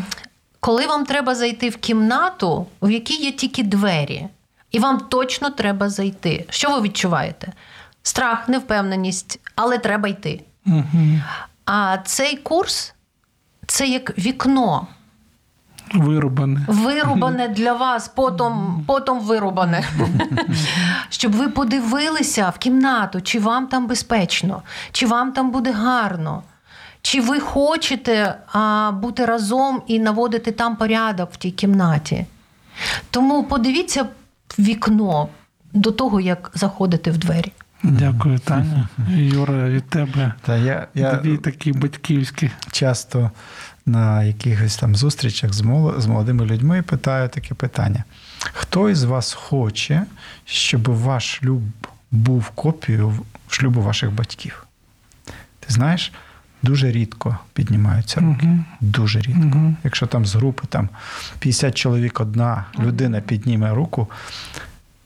коли 0.60 0.88
вам 0.88 1.06
треба 1.06 1.36
зайти 1.36 1.70
в 1.70 1.78
кімнату, 1.78 2.68
в 2.82 2.92
якій 2.92 3.24
є 3.24 3.32
тільки 3.32 3.64
двері, 3.64 4.28
і 4.72 4.80
вам 4.80 5.00
точно 5.00 5.50
треба 5.50 5.90
зайти. 5.90 6.46
Що 6.50 6.72
ви 6.72 6.82
відчуваєте? 6.82 7.54
Страх, 8.04 8.48
невпевненість, 8.50 9.40
але 9.56 9.78
треба 9.78 10.08
йти. 10.08 10.44
Угу. 10.66 11.22
А 11.66 11.98
цей 12.06 12.38
курс 12.38 12.94
це 13.68 13.88
як 13.88 14.18
вікно. 14.18 14.88
Вирубане. 15.94 16.66
Вирубане 16.68 17.48
для 17.48 17.74
вас, 17.74 18.08
потом, 18.08 18.84
потом 18.88 19.20
вирубане. 19.20 19.84
Щоб 21.10 21.32
ви 21.32 21.48
подивилися 21.50 22.50
в 22.50 22.58
кімнату, 22.58 23.22
чи 23.22 23.40
вам 23.40 23.68
там 23.68 23.88
безпечно, 23.88 24.62
чи 24.92 25.08
вам 25.08 25.32
там 25.32 25.52
буде 25.52 25.72
гарно, 25.72 26.44
чи 27.02 27.22
ви 27.22 27.40
хочете 27.40 28.36
а, 28.54 28.92
бути 28.92 29.26
разом 29.26 29.82
і 29.88 30.00
наводити 30.00 30.52
там 30.52 30.76
порядок 30.76 31.30
в 31.32 31.38
тій 31.38 31.52
кімнаті. 31.52 32.26
Тому 33.12 33.44
подивіться 33.44 34.06
вікно 34.60 35.28
до 35.74 35.92
того, 35.92 36.20
як 36.20 36.52
заходити 36.54 37.12
в 37.12 37.18
двері. 37.18 37.52
Дякую, 37.84 38.40
Таня. 38.40 38.90
Юра, 39.10 39.70
від 39.70 39.90
тебе 39.90 40.34
Та 40.42 40.58
я, 40.58 40.88
я 40.96 41.14
дві 41.14 41.38
такі 41.38 41.72
батьківські. 41.72 42.52
часто 42.72 43.32
на 43.86 44.24
якихось 44.24 44.78
там 44.78 44.96
зустрічах 44.96 45.54
з 45.98 46.06
молодими 46.08 46.46
людьми 46.46 46.82
питаю 46.82 47.30
таке 47.30 47.54
питання: 47.54 48.04
хто 48.54 48.90
із 48.90 49.04
вас 49.04 49.34
хоче, 49.34 50.04
щоб 50.46 50.84
ваш 50.84 51.34
шлюб 51.34 51.62
був 52.12 52.50
копією 52.50 53.14
шлюбу 53.50 53.82
ваших 53.82 54.12
батьків? 54.12 54.66
Ти 55.60 55.74
знаєш, 55.74 56.12
дуже 56.64 56.92
рідко 56.92 57.38
піднімаються 57.54 58.20
руки. 58.20 58.46
Мгм. 58.46 58.66
Дуже 58.82 59.20
рідко. 59.20 59.40
Мгм. 59.40 59.78
Якщо 59.84 60.08
там 60.08 60.26
з 60.26 60.36
групи 60.36 60.64
там 60.70 60.90
50 61.40 61.76
чоловік 61.76 62.20
одна 62.22 62.66
людина 62.80 63.22
підніме 63.22 63.74
руку, 63.74 64.08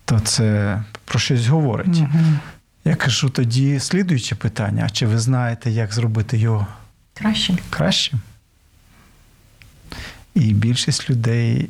то 0.05 0.19
це 0.19 0.81
про 1.05 1.19
щось 1.19 1.47
говорить. 1.47 1.99
Мгм. 1.99 2.39
Я 2.85 2.95
кажу 2.95 3.29
тоді 3.29 3.79
слідуюче 3.79 4.35
питання: 4.35 4.83
а 4.85 4.89
чи 4.89 5.05
ви 5.05 5.19
знаєте, 5.19 5.71
як 5.71 5.93
зробити 5.93 6.37
його 6.37 6.67
кращим? 7.13 7.57
кращим? 7.69 8.19
І 10.33 10.53
більшість 10.53 11.09
людей 11.09 11.69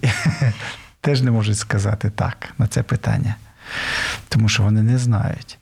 теж 1.01 1.21
не 1.21 1.31
можуть 1.31 1.57
сказати 1.57 2.09
так 2.09 2.53
на 2.57 2.67
це 2.67 2.83
питання, 2.83 3.35
тому 4.29 4.49
що 4.49 4.63
вони 4.63 4.83
не 4.83 4.97
знають. 4.97 5.57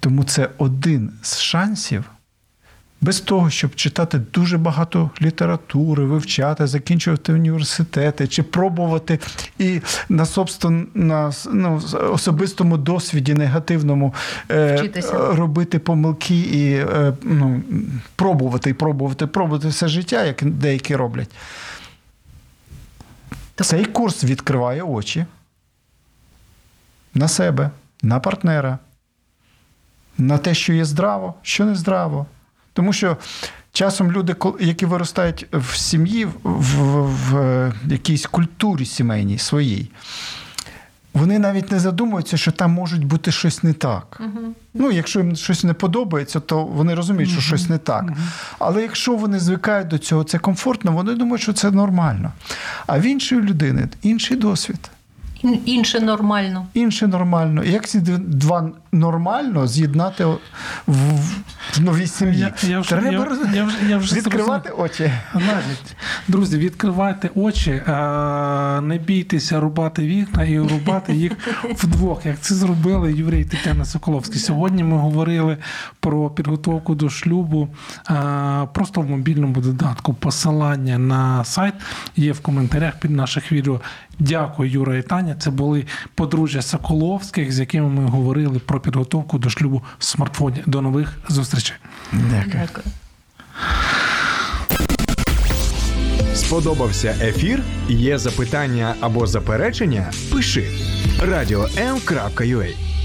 Тому 0.00 0.24
це 0.24 0.50
один 0.58 1.12
з 1.22 1.38
шансів, 1.38 2.04
без 3.00 3.20
того, 3.20 3.50
щоб 3.50 3.74
читати 3.74 4.18
дуже 4.18 4.58
багато 4.58 5.10
літератури, 5.22 6.04
вивчати, 6.04 6.66
закінчувати 6.66 7.32
університети 7.32 8.28
чи 8.28 8.42
пробувати 8.42 9.18
і 9.58 9.80
на 10.08 10.26
на 10.94 11.32
ну, 11.52 11.82
особистому 12.12 12.76
досвіді 12.76 13.34
негативному 13.34 14.14
е, 14.50 14.90
робити 15.12 15.78
помилки 15.78 16.40
і 16.40 16.72
е, 16.72 17.12
ну, 17.22 17.62
пробувати, 18.16 18.70
і 18.70 18.74
пробувати, 18.74 19.26
пробувати 19.26 19.68
все 19.68 19.88
життя, 19.88 20.24
як 20.24 20.44
деякі 20.44 20.96
роблять. 20.96 21.30
Цей 23.56 23.84
курс 23.84 24.24
відкриває 24.24 24.82
очі 24.82 25.26
на 27.14 27.28
себе, 27.28 27.70
на 28.02 28.20
партнера, 28.20 28.78
на 30.18 30.38
те, 30.38 30.54
що 30.54 30.72
є 30.72 30.84
здраво, 30.84 31.34
що 31.42 31.64
не 31.64 31.74
здраво. 31.74 32.26
Тому 32.78 32.92
що 32.92 33.16
часом 33.72 34.12
люди, 34.12 34.36
які 34.60 34.86
виростають 34.86 35.46
в 35.52 35.76
сім'ї, 35.76 36.24
в, 36.24 36.32
в, 36.44 37.32
в 37.32 37.92
якійсь 37.92 38.26
культурі 38.26 38.84
сімейній 38.84 39.38
своїй, 39.38 39.90
вони 41.14 41.38
навіть 41.38 41.72
не 41.72 41.80
задумуються, 41.80 42.36
що 42.36 42.52
там 42.52 42.70
може 42.72 42.96
бути 42.96 43.32
щось 43.32 43.62
не 43.62 43.72
так. 43.72 44.20
Ну, 44.74 44.90
якщо 44.90 45.20
їм 45.20 45.36
щось 45.36 45.64
не 45.64 45.74
подобається, 45.74 46.40
то 46.40 46.64
вони 46.64 46.94
розуміють, 46.94 47.30
що 47.30 47.40
щось 47.40 47.68
не 47.68 47.78
так. 47.78 48.12
Але 48.58 48.82
якщо 48.82 49.16
вони 49.16 49.38
звикають 49.38 49.88
до 49.88 49.98
цього, 49.98 50.24
це 50.24 50.38
комфортно, 50.38 50.92
вони 50.92 51.14
думають, 51.14 51.42
що 51.42 51.52
це 51.52 51.70
нормально. 51.70 52.32
А 52.86 52.98
в 52.98 53.02
іншої 53.02 53.40
людини 53.40 53.88
інший 54.02 54.36
досвід. 54.36 54.90
Ін- 55.42 55.58
Інше 55.64 56.00
нормально. 56.00 56.66
Інше 56.74 57.06
нормально. 57.06 57.64
Як 57.64 57.86
ці 57.86 58.00
два 58.18 58.70
нормально 58.92 59.66
з'єднати 59.66 60.24
в, 60.24 60.38
в, 60.86 61.80
новій 61.80 62.06
сім'ї? 62.06 62.38
Я- 62.38 62.54
я 62.68 62.80
вже- 62.80 62.88
Треба 62.90 63.10
я- 63.12 63.18
я 63.54 63.64
вже- 63.64 63.76
я 63.88 63.98
вже 63.98 64.16
відкривати 64.16 64.70
очі. 64.70 65.12
Навіть. 65.34 65.96
Друзі, 66.28 66.58
відкривайте 66.58 67.30
очі, 67.34 67.82
не 68.82 69.00
бійтеся 69.06 69.60
рубати 69.60 70.02
вікна 70.06 70.44
і 70.44 70.58
рубати 70.58 71.12
їх 71.14 71.32
вдвох, 71.76 72.26
як 72.26 72.40
це 72.40 72.54
зробили 72.54 73.12
Юрій 73.12 73.44
Тетяна 73.44 73.84
Соколовські. 73.84 74.38
Сьогодні 74.38 74.84
ми 74.84 74.96
говорили 74.96 75.56
про 76.00 76.30
підготовку 76.30 76.94
до 76.94 77.10
шлюбу 77.10 77.68
просто 78.72 79.00
в 79.00 79.10
мобільному 79.10 79.54
додатку. 79.60 80.14
Посилання 80.14 80.98
на 80.98 81.44
сайт 81.44 81.74
є 82.16 82.32
в 82.32 82.40
коментарях 82.40 82.98
під 83.00 83.10
наших 83.10 83.52
відео. 83.52 83.80
Дякую, 84.18 84.70
Юра 84.70 84.96
і 84.96 85.02
Таня. 85.02 85.34
Це 85.34 85.50
були 85.50 85.86
подружжя 86.14 86.62
Соколовських, 86.62 87.52
з 87.52 87.60
якими 87.60 87.88
ми 87.88 88.06
говорили 88.06 88.58
про 88.58 88.80
підготовку 88.80 89.38
до 89.38 89.50
шлюбу 89.50 89.82
в 89.98 90.04
смартфоні. 90.04 90.62
До 90.66 90.82
нових 90.82 91.18
зустрічей. 91.28 91.76
Дякую. 92.12 92.52
Дякую. 92.52 92.84
Сподобався 96.34 97.14
ефір? 97.22 97.62
Є 97.88 98.18
запитання 98.18 98.94
або 99.00 99.26
заперечення? 99.26 100.10
Пиши 100.32 100.64
радіом.ua 101.22 102.97